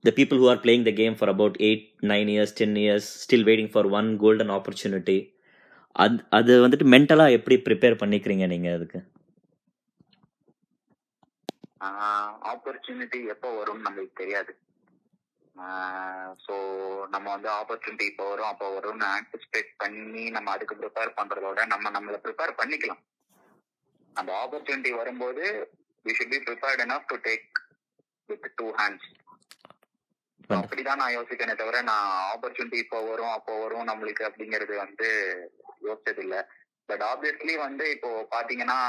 the 0.07 0.13
people 0.19 0.37
who 0.37 0.47
are 0.51 0.59
playing 0.65 0.83
the 0.87 0.91
game 0.91 0.97
game 1.01 1.17
for 1.19 1.31
about 1.33 1.57
eight 1.67 1.85
nine 2.11 2.29
years 2.33 2.55
ten 2.59 2.77
years 2.83 3.09
still 3.23 3.47
for 3.47 3.69
for 3.73 3.89
one 3.99 4.09
golden 4.23 4.53
opportunity 4.57 5.17
அது 5.95 6.17
அது 6.39 6.53
வந்துட்டு 6.65 6.87
மென்டலாக 6.93 7.37
எப்படி 7.37 7.55
prepare 7.67 7.99
பண்ணிக்கிறீங்க 8.01 8.45
நீங்கள் 8.53 8.75
அதுக்கு? 8.77 8.99
ஆப்பர்ச்சுனிட்டி 12.51 13.19
எப்போ 13.33 13.49
வரும்னு 13.59 13.85
நம்மளுக்கு 13.87 14.21
தெரியாது. 14.23 14.53
ஸோ 16.45 16.55
நம்ம 17.13 17.27
வந்து 17.35 17.49
ஆப்பர்ச்சுனிட்டி 17.59 18.05
இப்போ 18.11 18.25
வரும் 18.31 18.51
அப்போ 18.51 18.67
வரும்னு 18.77 19.05
ஆன்டிசிபேட் 19.17 19.71
பண்ணி 19.83 20.23
நம்ம 20.37 20.51
அதுக்கு 20.55 20.75
ப்ரிப்பேர் 20.81 21.17
பண்றதோட 21.19 21.59
நம்ம 21.73 21.91
நம்மளை 21.97 22.19
ப்ரிப்பேர் 22.25 22.59
பண்ணிக்கலாம். 22.61 23.01
அந்த 24.15 24.31
ஆப்பர்ச்சுனிட்டி 24.43 24.91
வரும்போது 25.01 25.43
we 26.05 26.13
should 26.19 26.33
be 26.35 26.41
prepared 26.49 26.83
enough 26.85 27.09
to 27.11 27.17
take 27.29 27.47
with 28.29 28.47
two 28.61 28.67
hands 28.81 29.09
அப்படிதான் 30.49 31.01
நான் 31.01 31.15
யோசிக்கிறேனே 31.15 31.55
தவிர 31.55 31.81
நான் 31.89 32.09
ஆப்பர்ச்சுனிட்டி 32.33 32.77
இப்போ 32.83 32.99
வரும் 33.07 33.33
அப்போ 33.37 33.53
வரும் 33.63 33.89
நம்மளுக்கு 33.89 34.23
அப்படிங்கிறது 34.27 34.75
வந்து 34.83 35.07
யோசிச்சது 35.87 36.21
இல்ல 36.25 36.35
பட் 36.89 37.03
ஆப்வியஸ்லி 37.11 37.53
வந்து 37.57 37.85
இப்போ 37.95 38.09
பாத்தீங்கன்னா 38.35 38.79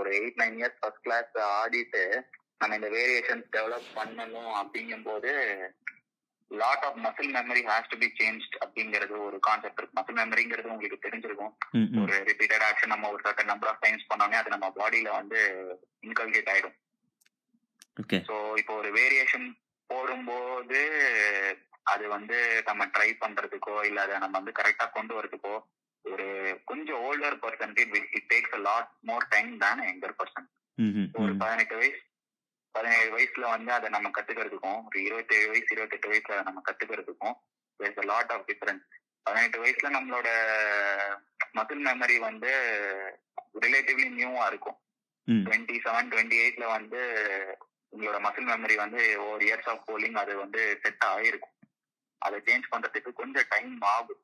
ஒரு 0.00 0.10
eight 0.18 0.40
nine 0.42 0.58
years 0.60 0.80
first 0.80 1.04
class 1.06 1.32
ஆடிட்டு 1.54 2.02
நம்ம 2.60 2.76
இந்த 2.78 2.90
வேரியேஷன்ஸ் 2.98 3.48
டெவலப் 3.56 3.88
பண்ணணும் 3.96 4.52
அப்படிங்கும் 4.60 5.08
போது 5.08 5.32
lot 6.50 6.84
of 6.88 7.00
muscle 7.04 7.32
memory 7.36 7.62
has 7.68 7.90
to 7.92 7.96
be 8.02 8.08
change 8.18 8.44
அப்படிங்கிறது 8.62 9.14
ஒரு 9.26 9.36
கான்செப்ட் 9.46 9.78
இருக்கு. 9.78 9.98
மசில் 9.98 10.18
மெமரிங்கிறது 10.20 10.72
உங்களுக்கு 10.74 11.04
தெரிஞ்சிருக்கும். 11.06 11.52
ஒரு 12.02 12.14
ரிப்பீட்டட் 12.30 12.64
ஆக்ஷன் 12.68 12.92
நம்ம 12.94 13.10
ஒரு 13.12 13.22
சர்டன் 13.26 13.50
நம்பர் 13.52 13.70
ஆஃப் 13.70 13.82
டைம்ஸ் 13.84 14.08
பண்ணோன்னே 14.10 14.38
அது 14.40 14.54
நம்ம 14.54 14.68
பாடியில 14.80 15.10
வந்து 15.20 15.40
இன்கல்கேட் 16.08 16.50
ஆயிடும். 16.54 16.76
ஸோ 18.28 18.36
இப்போ 18.62 18.74
ஒரு 18.74 18.90
வேரியேஷன் 19.00 19.46
போடும்போது 19.92 20.80
அது 21.92 22.04
வந்து 22.08 22.36
நம்ம 22.66 22.82
ட்ரை 22.94 23.10
பண்றதுக்கோ 23.16 23.76
இல்ல 23.84 24.00
அதை 24.02 24.16
நம்ம 24.18 24.36
வந்து 24.38 24.58
கரெக்டா 24.58 24.86
கொண்டு 24.90 25.12
வரதுக்கோ 25.16 25.54
ஒரு 26.04 26.26
கொஞ்சம் 26.70 27.02
older 27.06 27.42
பர்சன்க்கு 27.42 27.82
it 28.16 28.30
takes 28.30 28.56
a 28.56 28.62
lot 28.66 28.90
more 29.10 29.26
time 29.30 29.52
than 29.58 29.80
younger 29.86 30.18
person 30.20 30.48
ஒரு 31.16 31.32
பதினெட்டு 31.42 31.76
வயசு 31.76 32.00
பதினேழு 32.74 33.08
வயசுல 33.14 33.46
வந்து 33.54 33.70
அதை 33.72 33.88
நம்ம 33.90 34.10
கத்துக்கிறதுக்கும் 34.10 34.80
ஒரு 34.86 34.98
இருபத்தேழு 35.06 35.48
வயசு 35.50 35.70
இருபத்தெட்டு 35.74 36.10
வயசுல 36.12 36.36
அதை 36.36 36.44
நம்ம 36.48 36.62
கத்துக்கிறதுக்கும் 36.68 37.36
there's 37.80 38.00
a 38.02 38.06
lot 38.12 38.32
of 38.34 38.46
difference 38.48 38.86
பதினெட்டு 39.26 39.58
வயசுல 39.62 39.90
நம்மளோட 39.96 40.28
மசில் 41.56 41.84
மெமரி 41.86 42.16
வந்து 42.22 42.52
ரிலேட்டிவ்லி 43.62 44.08
நியூவா 44.12 44.44
இருக்கும். 44.46 44.78
டுவெண்ட்டி 45.44 45.76
செவன் 45.84 46.10
டுவெண்ட்டி 46.12 46.36
எயிட்ல 46.42 46.64
வந்து 46.70 47.00
உங்களோட 47.94 48.18
மசில் 48.26 48.50
மெமரி 48.52 48.76
வந்து 48.84 49.02
ஒரு 49.28 49.42
இயர்ஸ் 49.48 49.70
ஆஃப் 49.72 49.84
போலிங் 49.88 50.18
அது 50.22 50.32
வந்து 50.44 50.60
செட் 50.84 51.04
ஆகிருக்கும் 51.12 51.56
அதை 52.22 52.38
சேஞ்ச் 52.48 52.66
பண்றதுக்கு 52.72 53.10
கொஞ்சம் 53.20 53.48
டைம் 53.54 53.72
ஆகும். 53.94 54.22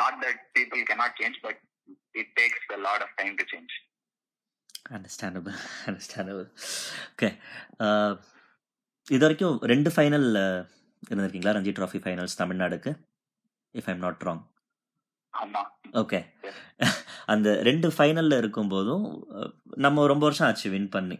Not 0.00 0.18
that 0.24 0.42
people 0.56 0.82
cannot 0.90 1.16
change 1.20 1.38
but 1.46 1.60
it 2.20 2.32
takes 2.40 2.68
the 2.72 2.78
lot 2.88 3.04
of 3.06 3.16
time 3.20 3.34
to 3.40 3.46
change 3.54 3.74
understandable 4.96 5.56
understandable 5.88 6.46
okay 7.12 7.28
இது 9.08 9.22
வரைக்கும் 9.24 9.56
ரெண்டு 9.72 9.90
ஃபைனல் 9.94 10.28
இருந்திருக்கீங்களா? 11.02 11.54
Ranji 11.56 11.72
trophy 11.78 12.00
finals 12.02 12.40
தமிழ்நாடுக்கு? 12.40 12.90
If 13.74 13.88
I'm 13.92 14.02
not 14.04 14.24
wrong 14.28 14.42
okay 16.00 16.18
அந்த 17.32 17.48
ரெண்டு 17.68 17.88
ஃபைனலில் 17.96 18.40
இருக்கும்போதும் 18.42 19.04
நம்ம 19.84 20.06
ரொம்ப 20.12 20.24
வருஷம் 20.26 20.46
ஆச்சு 20.48 20.68
வின் 20.74 20.92
பண்ணி. 20.96 21.16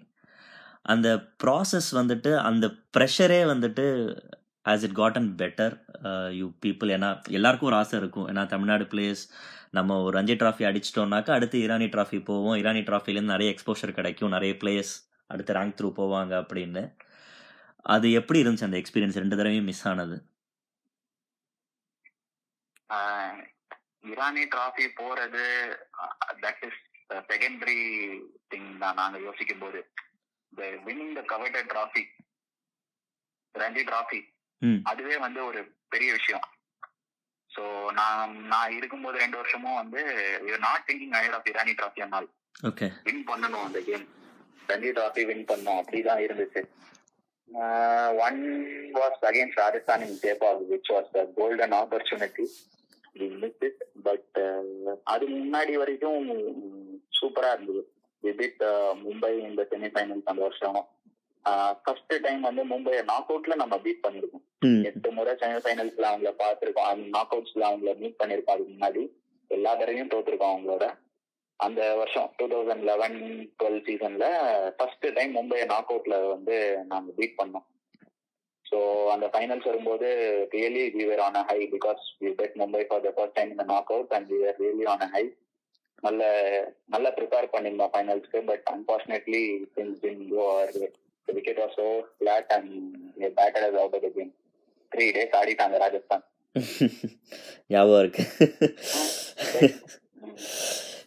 அந்த 0.82 1.08
ப்ராசஸ் 1.42 1.90
வந்துட்டு 2.00 2.30
அந்த 2.48 2.66
ப்ரெஷரே 2.96 3.40
வந்துட்டு 3.52 3.84
as 4.64 4.84
it 4.86 4.96
got 5.00 5.18
and 5.20 5.32
better 5.42 5.74
you 6.38 6.46
people 6.64 6.92
ஏன்னா 6.96 7.10
எல்லாருக்கும் 7.38 7.70
ஒரு 7.70 7.78
ஆசை 7.82 7.98
இருக்கும். 8.00 8.26
ஏன்னா 8.30 8.42
தமிழ்நாடு 8.54 8.84
பிளேயர்ஸ் 8.92 9.24
நம்ம 9.78 10.00
ஒரு 10.06 10.14
ரஞ்சி 10.18 10.34
ட்ராஃபி 10.40 10.64
அடிச்சிட்டோம்னாக்கா 10.70 11.32
அடுத்து 11.36 11.58
இரானி 11.66 11.88
ட்ராஃபி 11.94 12.18
போவோம். 12.30 12.56
இரானி 12.62 12.82
ட்ராஃபிலேருந்து 12.88 13.34
நிறைய 13.34 13.54
எக்ஸ்போஷர் 13.54 13.96
கிடைக்கும். 13.98 14.34
நிறைய 14.36 14.54
பிளேயர்ஸ் 14.62 14.94
அடுத்து 15.32 15.56
ரேங்க் 15.58 15.76
த்ரூ 15.78 15.90
போவாங்க 16.00 16.32
அப்படின்னு. 16.42 16.82
அது 17.94 18.06
எப்படி 18.18 18.42
இருந்துச்சு 18.42 18.68
அந்த 18.68 18.78
எக்ஸ்பீரியன்ஸ் 18.82 19.20
ரெண்டு 19.22 19.38
தடவையும் 19.38 19.68
மிஸ் 19.70 19.86
ஆனது. 19.90 20.16
இரானி 24.14 24.44
டிராஃபி 24.52 24.86
போறது 25.00 25.44
தட் 26.44 26.62
இஸ் 26.68 26.80
செகண்டரி 27.30 27.80
திங் 28.52 28.70
தான் 28.82 28.98
நாங்க 29.00 29.18
யோசிக்கும் 29.28 29.62
போது 29.64 29.80
winning 30.86 31.14
the 31.18 31.22
coveted 31.32 31.70
trophy 31.72 32.04
Ranji 33.54 33.84
trophy 33.90 34.20
அதுவே 34.90 35.16
வந்து 35.26 35.40
ஒரு 35.50 35.60
பெரிய 35.92 36.10
விஷயம். 36.18 36.44
ஸோ 37.50 37.62
நான் 37.98 38.30
நான் 38.52 38.74
இருக்கும்போது 38.76 39.16
ரெண்டு 39.22 39.36
வருஷமும் 39.40 39.78
வந்து 39.80 40.02
not 40.66 40.86
thinking 40.88 41.16
ahead 41.18 41.36
of 41.38 41.48
Irani 41.52 41.72
trophy 41.80 42.02
அன்னால் 42.04 42.28
okay 42.68 42.86
win 43.06 43.24
பண்ணணும் 43.30 43.66
அந்த 43.68 43.80
கேம் 43.88 44.06
ரஞ்சி 44.70 44.90
டிராஃபி 44.98 45.22
வின் 45.30 45.48
பண்ணோம். 45.50 45.80
அப்படிதான் 45.82 46.22
இருந்துச்சு. 46.26 46.62
One 48.26 48.40
was 48.98 49.18
against 49.30 49.60
Rajasthan 49.62 50.04
in 50.06 50.20
Jaipur 50.24 50.62
which 50.70 50.92
was 50.94 51.10
the 51.16 51.24
golden 51.38 51.74
opportunity 51.80 52.46
but 54.06 54.38
அது 55.14 55.24
முன்னாடி 55.36 55.72
வரைக்கும் 55.80 56.22
சூப்பரா 57.18 57.50
இருந்தது. 57.56 57.82
விபிட் 58.24 58.62
மும்பை 59.04 59.32
இந்த 59.48 59.62
செமிஃபைனல்ஸ் 59.72 60.30
அந்த 60.32 60.42
வருஷம். 60.46 60.80
ஃபர்ஸ்ட் 61.84 62.12
டைம் 62.24 62.42
வந்து 62.48 62.62
மும்பை 62.72 62.96
நாக் 63.10 63.30
அவுட்ல 63.32 63.54
நம்ம 63.62 63.76
பீட் 63.84 64.04
பண்ணிருக்கோம். 64.04 64.44
எட்டு 64.88 65.08
முறை 65.16 65.32
செமிஃபைனல்ஸ்ல 65.40 66.10
அவங்கள 66.10 66.32
பார்த்திருக்கோம். 66.42 66.90
அந்த 66.92 67.06
நாக் 67.16 67.34
அவுட்ஸ்ல 67.36 67.64
அவங்கள 67.70 67.92
மீட் 68.02 68.20
பண்ணிருக்கோம். 68.20 68.54
அதுக்கு 68.56 68.74
முன்னாடி 68.76 69.02
எல்லா 69.50 69.72
தடவையும் 69.80 70.12
தோத்துருக்கோம் 70.12 70.52
அவங்களோட. 70.52 70.86
அந்த 71.60 71.80
வருஷம் 72.00 72.30
டூ 72.38 72.46
தௌசண்ட் 72.52 72.86
லெவன் 72.90 73.18
டுவெல் 73.58 73.82
சீசன்ல 73.88 74.26
ஃபர்ஸ்ட் 74.78 75.06
டைம் 75.18 75.36
மும்பை 75.38 75.60
நாக் 75.72 75.92
அவுட்ல 75.94 76.16
வந்து 76.34 76.56
நாங்க 76.92 77.10
பீட் 77.18 77.38
பண்ணோம். 77.40 77.66
ஸோ 78.66 78.78
அந்த 79.14 79.26
ஃபைனல்ஸ் 79.32 79.68
வரும்போது 79.70 80.08
really 80.54 80.82
we 80.94 81.04
were 81.08 81.22
on 81.26 81.38
high 81.50 81.58
because 81.74 82.02
we 82.22 82.30
beat 82.38 82.54
Mumbai 82.60 82.82
for 82.88 83.04
the 83.06 83.10
first 83.16 83.36
time 83.38 83.50
இந்த 83.54 83.64
knock 83.72 83.92
out 83.94 84.14
and 84.16 84.28
we 84.32 84.38
were 84.44 84.58
really 84.64 84.86
on 84.92 85.04
high 85.14 85.24
நல்ல 86.02 86.22
நல்லா 86.86 87.10
ப்ரிப்பேர் 87.18 87.52
பண்ணியிருந்தோம் 87.54 87.92
ஃபைனல்ஸ்க்கு 87.94 88.40
but 88.50 88.66
unfortunately 88.74 89.44
things 89.76 90.02
didn't 90.04 90.24
go 90.32 90.46
the 91.28 91.54
was 91.54 91.70
so 91.76 92.04
flat 92.18 92.46
and 92.50 92.70
they 93.16 93.28
batted 93.30 93.62
us 93.64 93.74
out 93.74 93.94
of 93.94 94.02
the 94.02 94.10
game. 94.10 94.32
Three 94.92 95.04
days 95.16 95.36
ஆடிட்டாங்க 95.38 95.76
Rajasthan. 95.78 96.24
ஞாபகம் 97.72 98.02
இருக்கு. 98.02 98.24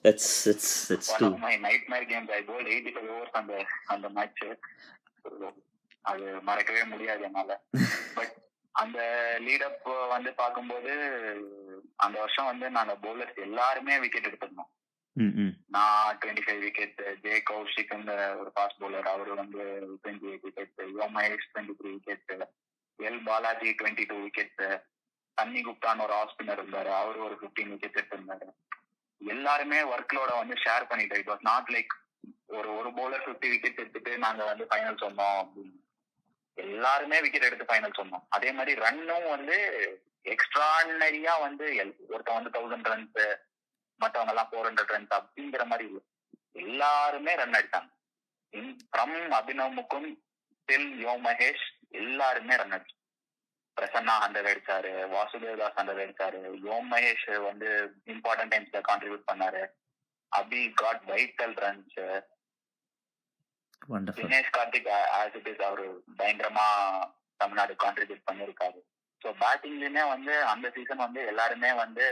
That's 0.06 0.26
it's 0.48 0.68
it's 0.92 1.08
One 1.12 1.20
too. 1.20 1.28
of 1.28 1.40
my 1.40 1.54
nightmare 1.58 2.06
games. 2.06 2.30
I 2.30 2.42
bowled 2.42 2.68
85 2.70 3.06
overs 3.14 3.32
அந்த 3.40 3.54
அந்த 3.86 4.08
match 4.10 4.44
அது 6.06 6.26
மறக்கவே 6.42 6.84
முடியாது 6.84 7.24
என்னால. 7.24 7.52
But 8.16 8.34
அந்த 8.76 9.00
lead 9.46 9.66
அப் 9.70 9.88
வந்து 10.10 10.32
பார்க்கும்போது 10.34 10.92
அந்த 11.96 12.16
வருஷம் 12.20 12.46
வந்து 12.46 12.70
நாங்க 12.70 12.96
பவுலர்ஸ் 13.06 13.46
எல்லாருமே 13.48 13.96
விக்கெட் 14.00 14.30
எடுத்திருந்தோம். 14.32 14.72
நான் 15.68 16.18
twenty 16.18 16.40
five 16.46 16.60
wicket 16.60 17.20
J 17.22 17.44
Kaushik 17.50 18.38
ஒரு 18.38 18.52
ஃபாஸ்ட் 18.56 18.82
பவுலர் 18.82 19.02
அவர் 19.02 19.28
வந்து 19.28 19.88
twenty 20.04 20.26
eight 20.26 20.42
wicket 20.42 20.72
Yomesh 20.78 21.48
twenty 21.54 21.74
three 21.84 21.92
wicket 21.92 22.48
L 23.04 23.24
Balaji 23.24 23.76
twenty 23.84 24.06
two 24.08 24.22
wicket 24.22 24.86
தண்ணி 25.34 25.62
குப்தான்னு 25.62 26.02
ஒரு 26.02 26.14
ஆஃப் 26.14 26.36
ஸ்பின்னர் 26.36 26.64
இருந்தாரு 26.64 26.94
அவரு 26.94 27.24
ஒரு 27.24 27.38
பிப்டீன் 27.42 27.70
விக்கெட் 27.70 28.00
எடுத்திருந்தாரு. 28.00 28.50
எல்லாருமே 29.18 29.82
ஒர்க்லோட 29.82 30.38
வந்து 30.38 30.54
ஷேர் 30.66 30.88
பண்ணிட்டோம். 30.90 31.18
இட் 31.18 31.28
வாஸ் 31.28 31.42
நாட் 31.42 31.68
லைக் 31.68 32.24
ஒரு 32.46 32.78
ஒரு 32.78 32.90
பவுலர் 32.90 33.30
பிப்டி 33.30 33.50
விக்கெட் 33.50 33.80
எடுத்துட்டு 33.80 34.18
நாங்க 34.18 34.44
வந்து 34.44 34.68
ஃபைனல் 34.70 35.08
சொன்னோம் 35.08 35.48
அப்படின்னு. 35.48 35.84
எல்லாருமே 36.54 37.22
விக்கெட் 37.22 37.44
எடுத்து 37.44 37.74
ஃபைனல் 37.74 38.00
சொன்னோம். 38.02 38.26
அதே 38.30 38.52
மாதிரி 38.52 38.82
ரன்னும் 38.82 39.30
வந்து 39.30 39.58
எக்ஸ்ட்ரானரியா 40.24 41.40
வந்து 41.40 41.72
எல்- 41.72 42.12
ஒருத்தன் 42.12 42.44
வந்து 42.44 42.60
தௌசண்ட் 42.60 42.94
ரன்ஸ் 42.94 43.36
மற்றவங்க 44.02 44.34
எல்லாம் 44.34 44.50
ஃபோர் 44.52 44.68
ஹண்ட்ரட் 44.70 44.94
ரன்ஸ் 44.96 45.16
அப்படிங்கிற 45.20 45.64
மாதிரி 45.72 45.88
இல்லை 45.90 46.04
எல்லாருமே 46.64 47.32
ரன் 47.42 47.58
அடித்தாங்க 47.60 47.92
ஃப்ரம் 48.90 49.16
அபினவ் 49.40 49.80
டில் 50.68 50.92
யோ 51.06 51.14
மகேஷ் 51.26 51.66
எல்லாருமே 52.02 52.56
ரன் 52.62 52.76
அடிச்சாங்க 52.76 52.94
பிரசன்னா 53.78 54.14
ஹண்ட்ரட் 54.24 54.50
அடிச்சாரு 54.52 54.92
வாசுதேவ் 55.14 55.60
தாஸ் 55.62 55.78
ஹண்ட்ரட் 55.80 56.04
அடிச்சாரு 56.04 56.40
யோம் 56.68 56.88
மகேஷ் 56.94 57.26
வந்து 57.48 57.70
இம்பார்ட்டன்ட் 58.14 58.54
டைம்ஸ்ல 58.54 58.82
கான்ட்ரிபியூட் 58.90 59.30
பண்ணாரு. 59.32 59.64
Abhi 60.32 60.62
got 60.82 61.04
vital 61.12 61.56
runs 61.64 61.98
Dinesh 64.20 64.54
Karthik 64.58 64.90
as 65.20 65.36
it 65.40 65.50
is 65.52 65.64
அவரு 65.68 65.86
பயங்கரமா 66.20 66.68
தமிழ்நாடு 67.42 67.74
கான்ட்ரிபியூட் 67.84 68.28
பண்ணிருக்காரு. 68.30 68.80
ஸோ 69.22 69.28
பேட்டிங்லயுமே 69.42 70.04
வந்து 70.14 70.34
அந்த 70.54 70.68
சீசன் 70.76 71.06
வந்து 71.06 71.22
எல்லாருமே 71.32 71.72
வந்து 71.84 72.06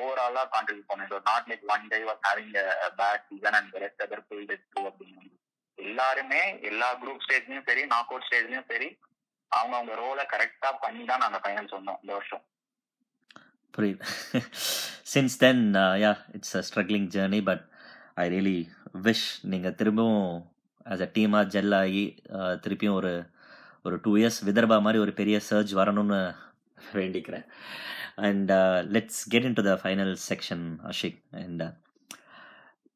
ஓவராலா 0.00 0.42
கான்ட்ரிபியூட் 0.54 0.90
பண்ணிருக்கோம் 0.90 1.26
not 1.30 1.48
like 1.50 1.64
one 1.74 1.84
day 1.92 1.98
was 2.08 2.22
having 2.28 2.52
bad 3.00 3.24
season 3.30 3.56
and 3.58 3.74
rest 3.84 4.04
other 4.06 4.24
field 4.26 4.52
அப்படின்னு. 4.90 5.30
எல்லாருமே 5.78 6.42
எல்லா 6.70 6.88
குரூப் 7.02 7.24
ஸ்டேஜ்லயும் 7.26 7.66
சரி 7.70 7.82
நாக் 7.94 8.12
அவுட் 8.12 8.26
ஸ்டேஜ்லயும் 8.28 8.68
சரி 8.72 8.88
அவங்க 9.52 9.74
அவங்க 9.78 9.94
ரோலை 10.02 10.24
கரெக்டா 10.32 10.70
பண்ணி 10.84 11.02
தான் 11.10 11.22
நாங்க 11.24 11.38
ஃபைனல்ஸ் 11.44 11.76
வந்தோம் 11.78 11.98
இந்த 12.02 12.12
வருஷம். 12.18 12.42
புரியுது. 13.74 14.04
Since 15.12 15.36
then 15.42 15.64
ya 16.04 16.12
it's 16.36 16.56
a 16.60 16.62
struggling 16.68 17.08
journey 17.16 17.40
but 17.50 17.64
I 18.22 18.26
really 18.34 18.58
wish 19.06 19.26
நீங்கள் 19.52 19.76
திரும்பவும் 19.80 20.32
ஆஸ் 20.92 21.04
அ 21.06 21.10
டீமாக 21.16 21.50
ஜெல் 21.54 21.74
ஆகி 21.82 22.04
uh, 22.38 22.54
திருப்பியும் 22.64 22.98
ஒரு 23.00 23.12
ஒரு 23.84 23.96
டூ 24.04 24.12
இயர்ஸ் 24.20 24.40
விதர்பா 24.48 24.76
மாதிரி 24.86 24.98
ஒரு 25.04 25.12
பெரிய 25.20 25.36
சர்ஜ் 25.48 25.72
வரணும்னு 25.80 26.18
வேண்டிக்கிறேன். 26.98 27.46
And 28.18 28.50
let's 28.94 29.20
get 29.28 29.46
in 29.48 29.56
to 29.58 29.62
the 29.62 29.74
final 29.82 30.14
section 30.28 30.64
Ashiq 30.90 31.20
and 31.42 31.62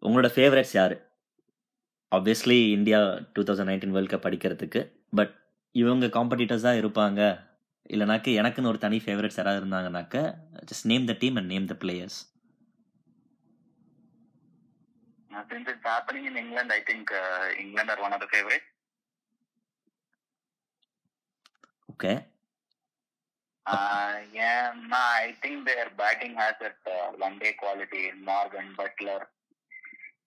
உங்களோட 0.03 0.29
ஃபேவரட்ஸ் 0.35 0.75
யார்? 0.75 0.95
Obviously 2.13 2.59
India 2.77 2.99
two 3.35 3.43
thousand 3.43 3.71
nineteen 3.71 3.95
world 3.95 4.13
cup 4.13 4.29
அடிக்கிறதுக்கு 4.29 4.81
பட் 5.13 5.35
இவங்க 5.75 6.07
காம்படிட்டர்ஸாக 6.17 6.81
இருப்பாங்க. 6.83 7.21
இல்லைனாக்க 7.91 8.29
எனக்குன்னு 8.41 8.71
ஒரு 8.71 8.79
தனி 8.79 8.99
ஃபேவரட்ஸ் 9.03 9.39
யாராவது 9.41 9.61
இருந்தாங்கனாக்க 9.61 10.17
just 10.71 10.89
name 10.93 11.05
the 11.11 11.15
team 11.21 11.37
and 11.41 11.53
name 11.53 11.67
the 11.67 11.77
players 11.83 12.19
since 15.51 15.69
it's 15.71 15.89
happening 15.89 16.27
in 16.31 16.39
England 16.43 16.75
I 16.75 16.83
think 16.89 17.11
England 17.63 17.93
are 17.95 18.03
one 18.07 18.15
of 18.17 18.25
the 18.25 18.29
favourite 18.33 18.67
okay 21.89 22.13
ஏன்னா 24.47 25.01
I 25.21 25.29
think 25.43 25.65
their 25.65 25.91
batting 25.97 26.37
has 26.37 26.63
at 26.69 26.89
one 27.19 27.39
day 27.39 27.51
quality 27.63 28.03
Morgan 28.29 28.71
Buttler 28.79 29.25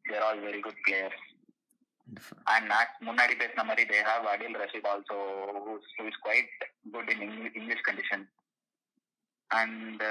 they're 0.09 0.25
all 0.27 0.41
very 0.47 0.59
good 0.59 0.81
players 0.87 1.25
and 2.53 2.71
முன்னாடி 3.07 3.33
பேசின 3.41 3.65
மாதிரி 3.65 3.83
they 3.89 4.01
have 4.09 4.25
Adil 4.25 4.59
Rashid 4.63 4.89
also 4.93 5.17
is 6.07 6.21
quite 6.25 6.53
good 6.91 7.11
in 7.15 7.23
English 7.51 7.85
condition 7.89 8.25
and 9.49 10.03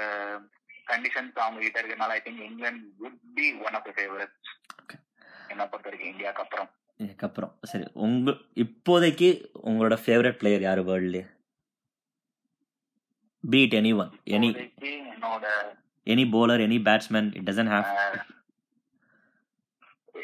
conditions 0.87 1.39
அவங்க 1.39 1.59
கிட்ட 1.59 1.79
இருக்கனால 1.81 2.15
I 2.17 2.21
think 2.25 2.45
England 2.49 2.87
would 3.03 3.19
be 3.33 3.47
one 3.65 3.75
of 3.79 3.87
the 3.89 3.91
favourites. 3.97 4.49
என்ன 5.47 5.63
பொறுத்த 5.67 5.87
வரைக்கும் 5.89 6.11
இந்தியாவுக்கு 6.11 6.43
அப்புறம். 6.45 6.69
இதுக்கப்புறம் 6.99 7.51
சரி 7.61 7.85
உங்க 8.05 8.31
இப்போதைக்கு 8.63 9.29
உங்களோட 9.69 9.95
ஃபேவரட் 10.05 10.39
பிளேயர் 10.41 10.61
யார் 10.61 10.81
வேர்ல்ட்லேயே 10.81 11.25
பீட் 13.43 13.75
எனி 13.79 13.91
ஒன் 13.95 14.11
எனி 14.37 14.49
இப்போதைக்கு 14.49 14.91
என்னோட 15.13 15.45
any 16.07 16.23
bowler 16.33 16.57
any 16.65 16.77
batsman 16.87 17.29
it 17.37 17.47
doesn't 17.49 17.71
have 17.73 17.87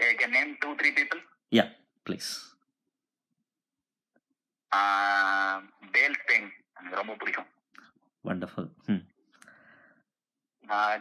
I 0.06 0.12
can 0.22 0.36
name 0.38 0.52
two 0.60 0.70
three 0.82 0.92
people 1.00 1.22
ya 1.52 1.66
please 2.06 2.32
Dale 5.92 6.18
Steyn 6.22 6.48
எனக்கு 6.78 6.98
ரொம்ப 7.02 7.14
பிடிக்கும். 7.16 7.50
வண்டர்ஃபுல் 8.26 8.70
ம் 8.86 9.04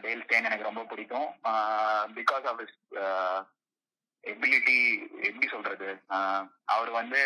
டேல் 0.03 0.23
ஸ்டெயின் 0.25 0.47
எனக்கு 0.49 0.67
ரொம்ப 0.69 0.83
பிடிக்கும். 0.83 1.27
பிகாஸ் 2.17 2.45
ஆஃப் 2.51 2.61
இஸ் 2.65 2.77
எபிலிட்டி 4.23 4.77
எப்படி 5.21 5.47
சொல்றது? 5.47 5.89
ஆஹ் 6.09 6.45
அவர் 6.75 6.91
வந்து 6.91 7.21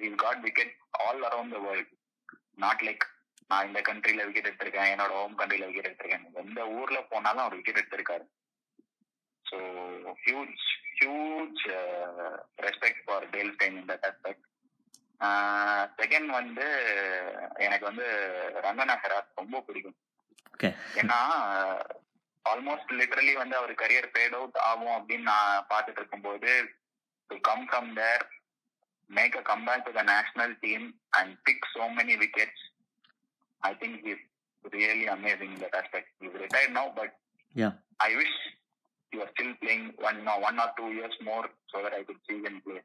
is 0.00 0.20
got 0.24 0.40
wicket 0.40 0.72
all 1.00 1.20
around 1.28 1.54
the 1.56 1.60
world 1.66 1.92
not 2.64 2.82
like 2.82 3.04
நான் 3.50 3.66
இந்த 3.68 3.80
கண்ட்ரில 3.88 4.24
விக்கெட் 4.26 4.48
எடுத்திருக்கேன் 4.48 4.90
என்னோட 4.92 5.12
ஹோம் 5.18 5.36
கண்ட்ரில 5.40 5.66
விக்கெட் 5.68 5.88
எடுத்திருக்கேன். 5.88 6.26
எந்த 6.42 6.60
ஊர்ல 6.78 6.98
போனாலும் 7.12 7.44
அவர் 7.44 7.58
விக்கெட் 7.58 7.80
எடுத்திருக்காரு. 7.82 8.24
So 9.46 9.56
huge 10.24 10.64
huge 10.98 11.62
respect 12.66 13.02
for 13.06 13.26
Dale 13.34 13.54
Steyn 13.56 13.80
இந்த 13.82 13.94
அஸ்பெக்ட் 14.10 14.44
செகண்ட் 16.00 16.30
வந்து 16.38 16.66
எனக்கு 17.66 17.84
வந்து 17.90 18.06
ரங்கனா 18.64 18.94
ஹெராத் 19.02 19.38
ரொம்ப 19.40 19.60
பிடிக்கும். 19.66 19.98
ஏன்னா 21.00 21.18
ஆல்மோஸ்ட் 22.44 22.90
லிட்டரலி 23.00 23.34
வந்து 23.42 23.56
அவர் 23.58 23.72
கரியர் 23.82 24.10
ஃபேட் 24.12 24.36
அவுட் 24.38 24.58
ஆகும் 24.70 24.94
அப்படின்னு 24.96 25.30
நான் 25.32 25.66
பார்த்துட்டு 25.70 26.00
இருக்கும்போது 26.00 26.50
to 27.30 27.36
come 27.48 27.64
from 27.68 27.90
there 28.00 28.24
make 29.10 29.36
a 29.40 29.42
come 29.50 29.64
back 29.68 29.86
to 29.86 29.92
the 29.98 30.02
national 30.12 30.54
team 30.64 30.86
and 31.18 31.32
pick 31.48 31.66
so 31.74 31.86
many 31.98 32.16
wickets 32.24 32.64
I 33.64 33.72
think 33.82 34.06
is 34.14 34.24
really 34.64 35.06
amazing 35.16 35.56
that 35.62 35.76
aspect 35.80 36.12
is 36.26 36.38
retired 36.44 36.76
no 36.80 36.86
but 37.00 37.14
Yeah. 37.54 37.72
I 38.04 38.08
wish 38.20 38.38
you 39.12 39.18
are 39.24 39.30
still 39.32 39.52
playing 39.60 39.84
one 40.08 40.16
one 40.46 40.56
or 40.62 40.72
two 40.78 40.86
years 40.96 41.20
more 41.28 41.46
so 41.72 41.82
that 41.84 41.96
I 41.98 42.02
could 42.08 42.24
see 42.28 42.36
and 42.50 42.60
play 42.64 42.78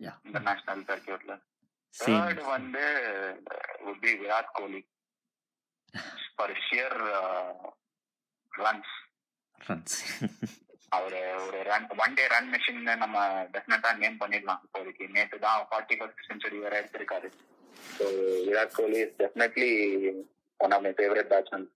Yeah. 0.00 0.14
International 0.26 0.84
சர்க்கியூட்ல 0.90 1.34
same 1.94 2.14
third 2.20 2.40
வந்து 2.54 2.84
would 3.84 4.00
be 4.04 4.12
Virat 4.22 4.52
Kohli 4.58 4.80
for 6.36 6.54
sheer 6.64 6.96
runs 8.52 8.94
runs 9.60 9.96
அவரு 10.92 11.20
ஒரு 11.44 11.60
run 11.68 11.86
one 12.04 12.16
day 12.18 12.24
run 12.32 12.50
machine 12.54 12.82
நம்ம 13.02 13.18
டெஃபினட்டா 13.54 13.90
name 14.02 14.18
பண்ணிடலாம். 14.22 14.60
இப்போதைக்கு 14.66 15.04
நேற்று 15.16 15.38
தான் 15.44 15.66
forty 15.70 15.94
first 16.00 16.26
century 16.28 16.58
வேற 16.64 16.74
எடுத்திருக்காரு. 16.80 17.28
பேட்ஸ்மேன் 21.32 21.66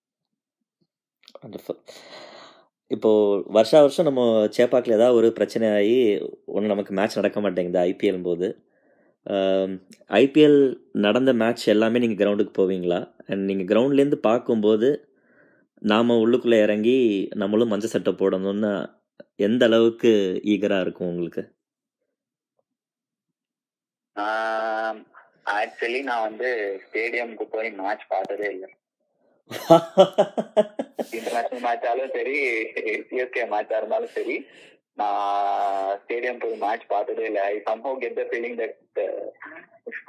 வண்டர்ஃபுல் 1.42 1.80
இப்போ 2.90 3.10
வருஷா 3.56 3.78
வருஷம் 3.84 4.06
நம்ம 4.08 4.22
சேப்பாக்கில் 4.56 4.96
ஏதாவது 4.98 5.18
ஒரு 5.20 5.28
பிரச்சனை 5.38 5.66
ஆகி 5.78 5.98
ஒன்று 6.54 6.72
நமக்கு 6.72 6.92
மேட்ச் 6.98 7.18
நடக்க 7.18 7.38
மாட்டேங்குது 7.44 7.80
ஐபிஎல் 7.88 8.26
போது. 8.28 8.48
ஐபிஎல் 10.20 10.58
நடந்த 11.06 11.30
மேட்ச் 11.42 11.64
எல்லாமே 11.74 12.00
நீங்கள் 12.02 12.20
கிரவுண்டுக்கு 12.20 12.54
போவீங்களா? 12.60 13.00
அண்ட் 13.28 13.44
நீங்கள் 13.50 13.68
கிரவுண்ட்லேருந்து 13.72 14.20
பார்க்கும்போது 14.28 14.88
நாம் 15.82 16.20
உள்ளுக்குள்ளே 16.24 16.58
இறங்கி 16.66 16.96
நம்மளும் 17.42 17.72
மஞ்சள் 17.72 17.94
சட்டை 17.94 18.12
போடணும்னு 18.22 18.72
எந்த 19.48 19.64
அளவுக்கு 19.70 20.12
ஈகராக 20.54 20.84
இருக்கும் 20.86 21.10
உங்களுக்கு? 21.12 21.42
ஆக்சுவலி 25.56 26.00
நான் 26.08 26.26
வந்து 26.28 26.48
ஸ்டேடியம்க்கு 26.84 27.44
போய் 27.54 27.68
மேட்ச் 27.80 28.04
பார்த்ததே 28.14 28.48
இல்லை. 28.54 28.70
இன்டர்நேஷனல் 31.16 31.64
மேட்சாலும் 31.66 32.14
சரி 32.16 32.36
சிஎஸ்கே 33.08 33.44
மேட்சா 33.52 33.78
இருந்தாலும் 33.80 34.14
சரி 34.16 34.36
நான் 35.00 35.98
ஸ்டேடியம் 36.02 36.42
போய் 36.42 36.62
மேட்ச் 36.64 36.86
பார்த்ததே 36.92 37.24
இல்லை. 37.30 37.42
I 37.52 37.56
somehow 37.70 38.00
get 38.04 38.18
the 38.20 38.24
feeling 38.30 38.58
that 38.62 38.78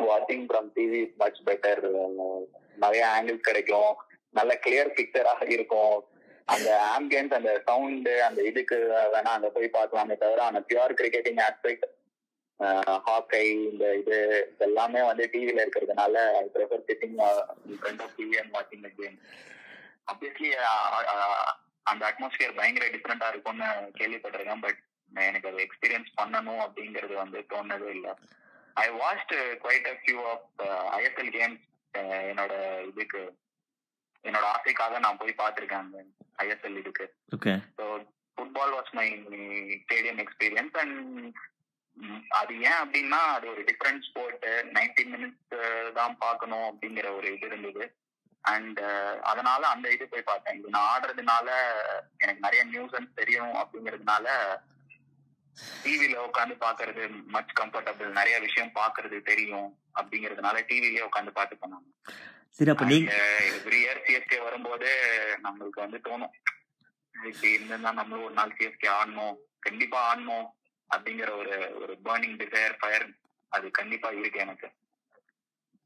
வாட்சிங் 0.09 0.45
ஃப்ரம் 0.49 0.69
டிவி 0.77 1.01
மச் 1.23 1.41
பெட்டர் 1.49 1.83
நிறைய 2.83 3.03
ஆங்கிள்ஸ் 3.15 3.47
கிடைக்கும். 3.49 3.93
நல்ல 4.39 4.51
கிளியர் 4.65 4.95
பிக்சராக 4.97 5.45
இருக்கும். 5.57 5.97
அந்த 6.53 6.69
ஆம்பியன்ஸ் 6.95 7.33
அந்த 7.37 7.51
சவுண்டு 7.65 8.13
அந்த 8.27 8.39
இதுக்கு 8.49 8.77
வேணா 9.15 9.31
அங்க 9.37 9.49
போய் 9.55 9.75
பார்க்கலாமே 9.77 10.15
தவிர 10.23 10.43
அந்த 10.49 10.61
பியூர் 10.69 10.99
கிரிக்கெட்டிங் 10.99 11.41
ஆஸ்பெக்ட் 11.47 11.85
ஹாக்கை 13.07 13.43
இந்த 13.69 13.85
இது 13.99 14.15
எல்லாமே 14.67 15.01
வந்து 15.09 15.25
டிவில 15.33 15.63
இருக்கிறதுனால 15.63 16.15
I 16.39 16.43
prefer 16.55 16.85
sitting 16.89 17.15
front 17.79 18.03
of 18.05 18.15
TV 18.17 18.37
and 18.41 18.53
வாட்சிங் 18.55 18.85
த 18.87 18.91
கேம் 18.97 19.17
ஆப்வியஸ்லி 20.13 20.49
அந்த 21.85 22.03
அட்மாஸ்பியர் 22.09 22.57
பயங்கர 22.59 22.87
டிஃப்ரெண்டா 22.95 23.27
இருக்கும்னு 23.33 23.67
கேள்விப்பட்டிருக்கேன் 23.99 24.63
பட் 24.65 24.79
எனக்கு 25.29 25.49
அதை 25.49 25.61
எக்ஸ்பீரியன்ஸ் 25.65 26.09
பண்ணணும் 26.19 26.61
அப்படிங்கிறது 26.65 27.15
வந்து 27.21 27.39
தோணதே 27.51 27.87
இல்லை. 27.95 28.11
I 28.75 28.85
watched 29.01 29.33
quite 29.63 29.87
a 29.93 29.95
few 30.01 30.19
of 30.33 30.47
ISL 30.97 31.31
games 31.37 31.63
என்னோட 32.31 32.53
இதுக்கு 32.91 33.21
என்னோட 34.25 34.45
ஆசைக்காக 34.55 34.99
நான் 35.05 35.19
போய் 35.21 35.39
பார்த்திருக்கேன் 35.41 35.83
அந்த 35.85 35.99
ஐஎஸ்எல் 36.45 36.79
இதுக்கு. 36.81 37.05
Okay 37.37 37.53
so 37.77 37.85
football 38.37 38.75
was 38.77 38.93
my 38.99 39.07
stadium 39.83 40.21
experience 40.25 40.77
and 40.83 40.97
அது 42.29 42.53
ஏன் 42.61 42.79
அப்படின்னா 42.83 43.19
அது 43.35 43.45
ஒரு 43.49 43.61
டிஃப்ரெண்ட் 43.61 44.05
ஸ்போர்ட் 44.09 44.45
நைன்டி 44.77 45.03
மினிட்ஸ் 45.13 45.93
தான் 45.93 46.15
பார்க்கணும் 46.17 46.67
அப்படிங்கிற 46.69 47.07
ஒரு 47.15 47.27
இது 47.35 47.47
இருந்தது. 47.47 47.85
அண்ட் 48.43 48.79
அதனால 49.21 49.61
அந்த 49.67 49.87
இது 49.89 50.07
போய் 50.07 50.29
பார்த்தேன். 50.31 50.57
இது 50.59 50.69
நான் 50.69 50.89
ஆடுறதுனால 50.93 51.47
எனக்கு 52.17 52.45
நிறைய 52.47 52.63
நியூஸ் 52.63 53.15
தெரியும் 53.15 53.53
அப்படிங்கிறதுனால 53.53 54.27
டிவில 55.83 56.17
உட்காந்து 56.27 56.55
பாக்குறது 56.65 57.03
மச் 57.35 57.53
கம்ஃபர்டபுள் 57.59 58.17
நிறைய 58.19 58.39
விஷயம் 58.39 58.75
பாக்குறது 58.75 59.17
தெரியும் 59.21 59.69
அப்படிங்கறதுனால 59.99 60.57
டிவிலயே 60.69 61.07
உட்காந்து 61.07 61.31
பாத்து 61.39 61.55
பண்ணாங்க 61.55 61.89
சரி 62.57 62.71
அப்ப 62.71 62.85
நீங்க 62.85 63.11
எவ்ரி 63.57 63.79
இயர் 63.81 63.99
சிஎஸ்கே 64.05 64.37
வரும்போது 64.43 64.87
நம்மளுக்கு 65.43 65.79
வந்து 65.83 65.99
தோணும். 66.07 66.33
இப்படி 67.15 67.51
இருந்திருந்தா 67.51 67.91
நம்மளும் 67.91 68.25
ஒரு 68.25 68.33
நாள் 68.33 68.55
சிஎஸ்கே 68.59 68.89
ஆடணும். 68.99 69.35
கண்டிப்பா 69.59 69.99
ஆடணும். 70.09 70.47
அப்படிங்கிற 70.89 71.29
ஒரு 71.37 71.55
ஒரு 71.81 71.93
பேர்னிங் 72.05 72.37
டிசைர் 72.41 72.75
ஃபயர் 72.79 73.05
அது 73.51 73.67
கண்டிப்பா 73.71 74.09
இருக்கு 74.11 74.39
எனக்கு. 74.39 74.67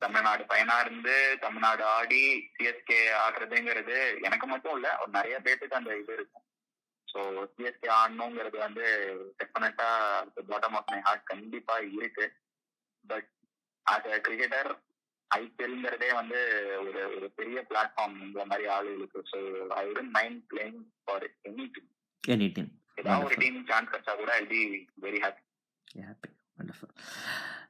தமிழ்நாடு 0.01 0.43
பயனா 0.43 0.75
இருந்து 0.85 1.13
தமிழ்நாடு 1.41 1.83
ஆடி 1.97 2.21
சிஎஸ்கே 2.55 2.97
ஆடுறதுங்கிறது 3.25 3.97
எனக்கு 4.21 4.47
மட்டும் 4.47 4.75
இல்ல 4.75 4.87
ஒரு 5.01 5.11
நிறைய 5.11 5.35
பேருக்கு 5.39 5.79
அந்த 5.79 5.97
இது 5.97 6.13
இருக்கும். 6.13 6.45
ஸோ 7.07 7.19
சிஎஸ்கே 7.53 7.89
ஆடணுங்கிறது 7.99 8.57
வந்து 8.57 8.85
டெஃபினட்டா 9.39 9.89
பாட்டம் 10.49 10.77
ஆஃப் 10.79 10.91
மை 10.91 10.99
ஹார்ட் 11.01 11.29
கண்டிப்பா 11.31 11.77
இருக்கு. 11.97 12.27
பட் 13.05 13.29
ஆஸ் 13.85 14.09
அ 14.13 14.19
கிரிக்கெட்டர் 14.27 14.71
ஐபிஎல்ங்கிறதே 15.31 16.09
வந்து 16.13 16.39
ஒரு 16.85 17.01
ஒரு 17.15 17.27
பெரிய 17.35 17.59
பிளாட்ஃபார்ம் 17.69 18.17
இந்த 18.27 18.45
மாதிரி 18.45 18.67
ஆளுகளுக்கு. 18.75 19.21
So 19.31 19.39
I 19.79 19.83
wouldn't 19.91 20.11
mind 20.11 20.41
playing 20.51 20.81
for 21.05 21.25
any 21.51 21.67
team 21.75 21.89
any 22.23 22.49
team 22.57 22.71
ஏதாவது 22.97 23.27
ஒரு 23.29 23.37
டீம் 23.43 23.59
சான்ஸ் 23.71 23.91
கிடைச்சா 23.91 24.15
கூட 24.21 24.31
I 24.41 24.43
be 24.53 24.61
very 25.05 25.19
happy 25.25 25.43
happy 26.07 26.29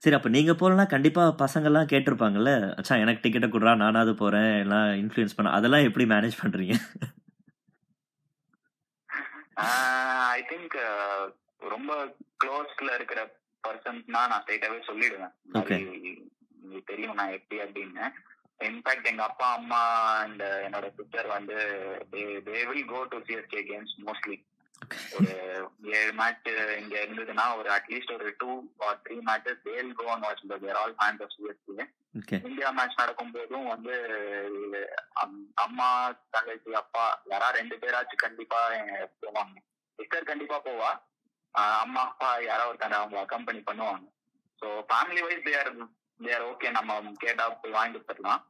சரி 0.04 0.16
அப்போ 0.16 0.30
நீங்கள் 0.30 0.58
போகலன்னா 0.60 0.86
கண்டிப்பாக 0.94 1.36
பசங்கள்லாம் 1.44 1.92
கேட்டிருப்பாங்கல்ல 1.92 2.52
அச்சா 2.80 2.96
எனக்கு 3.04 3.24
டிக்கெட்டை 3.24 3.50
கொடுறா 3.50 3.74
நானாவது 3.76 4.14
போகிறேன் 4.16 4.52
எல்லாம் 4.64 4.90
இன்ஃப்ளூயன்ஸ் 5.04 5.38
பண்ண 5.38 5.56
அதெல்லாம் 5.58 5.88
எப்படி 5.90 6.06
மேனேஜ் 6.06 6.42
பண்ணுறீங்க 6.42 6.76
ஐ 10.34 10.42
திங்க் 10.52 10.76
ரொம்ப 11.70 11.92
க்ளோஸ்ல 12.44 12.92
இருக்கிற 12.96 13.22
பர்சன்ஸ்னா 13.64 14.22
நான் 14.30 14.42
ஸ்ட்ரைட்டாவே 14.44 14.80
சொல்லிடுவேன். 14.88 15.34
உங்களுக்கு 15.50 16.82
தெரியும் 16.86 17.20
நான் 17.20 17.36
எப்படி 17.38 17.58
அப்படின்னு. 17.62 18.06
இன்ஃபேக்ட் 18.60 19.10
எங்க 19.12 19.24
அப்பா 19.24 19.48
அம்மா 19.54 19.82
அண்ட் 20.24 20.44
என்னோட 20.66 20.88
சிஸ்டர் 20.98 21.28
வந்து 21.28 21.56
they 22.48 22.60
will 22.70 22.90
go 22.92 23.00
to 23.14 23.20
CSK 23.28 23.62
games 23.70 23.94
mostly 24.08 24.38
ஒரு 25.16 25.32
ஏழு 25.94 26.12
மேட்ச் 26.14 26.48
இங்க 26.78 26.96
இருந்ததுன்னா 27.00 27.58
ஒரு 27.58 27.70
அட்லீஸ்ட் 27.70 28.14
ஒரு 28.14 28.36
two 28.38 28.50
or 28.80 29.02
three 29.04 29.16
matches 29.22 29.64
they'll 29.64 29.94
go 29.94 30.06
and 30.12 30.26
watch 30.26 30.64
they're 30.64 30.76
all 30.76 30.96
fans 30.96 31.22
of 31.22 31.34
CSK 31.36 31.86
India 32.42 32.70
match 32.72 33.00
நடக்கும் 33.00 33.32
போதும் 33.32 33.68
வந்து 33.68 33.94
அம்- 35.16 35.52
அம்மா 35.56 35.88
தங்கச்சி 36.30 36.74
அப்பா 36.74 37.06
யாரா 37.26 37.50
ரெண்டு 37.50 37.76
பேராச்சும் 37.78 38.16
கண்டிப்பா 38.18 38.60
போவாங்க. 39.22 39.58
சிஸ்டர் 40.00 40.24
கண்டிப்பா 40.24 40.62
போவா. 40.66 40.92
அம்மா 41.80 42.02
அப்பா 42.02 42.38
யாரோ 42.42 42.64
ஒருத்தங்க 42.70 42.94
அவங்க 42.94 43.20
அக்கம்பெனி 43.20 43.62
பண்ணுவாங்க. 43.66 44.06
So 44.62 44.68
family 44.90 45.24
wise 45.24 45.44
there 45.44 45.72
there 46.20 46.44
okay 46.44 46.72
நம்ம 46.72 46.92
கேட்டா 47.18 47.50
போய் 47.56 47.72
வாங்கி 47.72 47.98
கொடுத்துடலாம் 47.98 48.44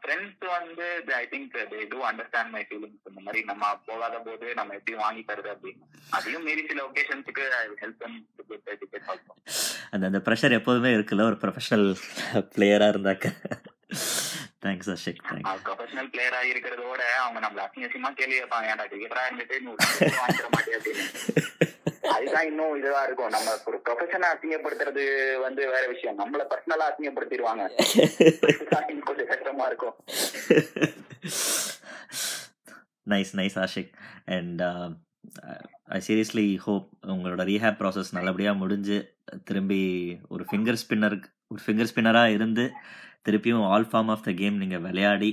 ஃப்ரெண்ட்ஸ் 0.00 0.44
வந்து 0.56 0.86
I 1.22 1.24
think 1.32 1.54
they 1.72 1.80
do 1.92 1.98
understand 2.10 2.52
my 2.56 2.62
feelings 2.68 3.08
இந்த 3.10 3.20
மாதிரி 3.24 3.40
நம்ம 3.44 3.72
போகாத 3.86 4.18
போது 4.26 4.46
நம்ம 4.54 4.74
எப்படி 4.78 4.96
வாங்கி 5.04 5.22
தருது 5.30 5.50
அப்படின்னு. 5.54 5.84
அதையும் 6.16 6.44
மீறி 6.48 6.62
சில 6.70 6.82
ஒகேஷன்ஸுக்கு 6.88 7.44
ஐ 7.60 7.64
ஹெல்ப் 7.84 8.02
தம் 8.04 8.18
அந்த 9.90 10.04
அந்த 10.06 10.20
ப்ரெஷர் 10.26 10.58
எப்போதுமே 10.58 10.90
இருக்குல்ல 10.96 11.28
ஒரு 11.30 11.38
ப்ரொஃபஷனல் 11.42 11.88
பிளேயராக 12.54 12.92
இருந்தாக்க. 12.94 13.26
தேங்க்ஸ் 14.66 14.90
அஷிக் 14.94 15.20
தேங்க்ஸ் 15.30 15.64
ப்ரொஃபஷனல் 15.66 16.10
பிளேயரா 16.12 16.40
இருக்கிறதோட 16.50 17.02
அவங்க 17.24 17.40
நம்மள 17.46 17.60
அசிங்கசியமா 17.66 18.10
கேள்வி 18.14 18.38
கேட்பாங்க. 18.40 18.68
ஏன்டா 18.72 18.86
டிக்கெட்டரா 18.92 19.24
இருந்துட்டு 19.28 19.58
வாங்கிட 20.22 20.48
மாட்டே 20.56 20.72
அப்படின்னு. 20.78 21.04
அதுதான் 22.08 22.46
இன்னும் 22.46 22.76
இதுவா 22.76 23.02
இருக்கும். 23.02 23.28
நம்ம 23.28 23.56
ஒரு 23.64 23.80
ப்ரொஃபஷனை 23.84 24.28
அசிங்கப்படுத்துறது 24.34 25.04
வந்து 25.40 25.70
வேற 25.70 25.86
விஷயம். 25.86 26.18
நம்மள 26.18 26.44
பர்சனலா 26.52 26.88
அசிங்கப்படுத்திடுவாங்க. 26.90 27.64
கொஞ்சம் 29.08 29.26
கஷ்டமா 29.26 29.66
இருக்கும். 29.66 29.94
Nice 33.10 33.34
nice 33.36 33.58
Ashiq 33.64 33.92
and 34.24 34.62
I 35.84 36.00
seriously 36.06 36.56
hope 36.56 36.88
உங்களோட 37.06 37.42
ரீஹேப் 37.50 37.78
ப்ராசஸ் 37.80 38.10
நல்லபடியாக 38.10 38.58
முடிஞ்சு 38.58 39.14
திரும்பி 39.44 39.82
ஒரு 40.28 40.44
ஃபிங்கர் 40.50 40.80
ஸ்பின்னருக்கு 40.82 41.28
ஒரு 41.48 41.60
ஃபிங்கர் 41.66 41.90
ஸ்பின்னராக 41.94 42.34
இருந்து 42.34 42.72
திருப்பியும் 43.26 43.66
all 43.68 43.88
form 43.90 44.10
of 44.10 44.24
the 44.24 44.32
game 44.32 44.56
நீங்கள் 44.56 44.84
விளையாடி 44.86 45.30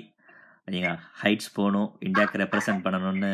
நீங்கள் 0.68 1.00
ஹைட்ஸ் 1.22 1.54
போகணும் 1.54 1.90
இந்தியாவுக்கு 2.00 2.42
ரெப்ரசன்ட் 2.44 2.86
பண்ணணும்னு 2.86 3.32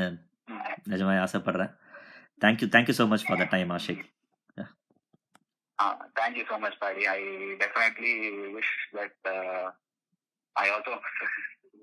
நிஜமாக 0.85 1.21
ஆசைப்பட்றேன். 1.25 1.71
Thank you 2.41 2.67
thank you 2.73 2.95
so 2.97 3.05
much 3.07 3.25
for 3.27 3.41
the 3.41 3.47
time 3.53 3.71
Ashiq 3.75 4.03
thank you 6.17 6.43
so 6.49 6.57
much 6.59 6.79
buddy 6.81 7.03
I 7.09 7.19
definitely 7.61 8.13
wish 8.55 8.73
that 8.97 9.29
I 10.55 10.65
also 10.69 10.95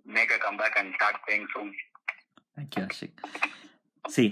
make 0.06 0.34
a 0.36 0.40
come 0.44 0.58
back 0.60 0.76
and 0.80 0.92
start 0.96 1.20
playing 1.24 1.48
soon 1.54 1.72
thank you 2.56 2.82
Ashiq 2.84 3.18
C 4.04 4.24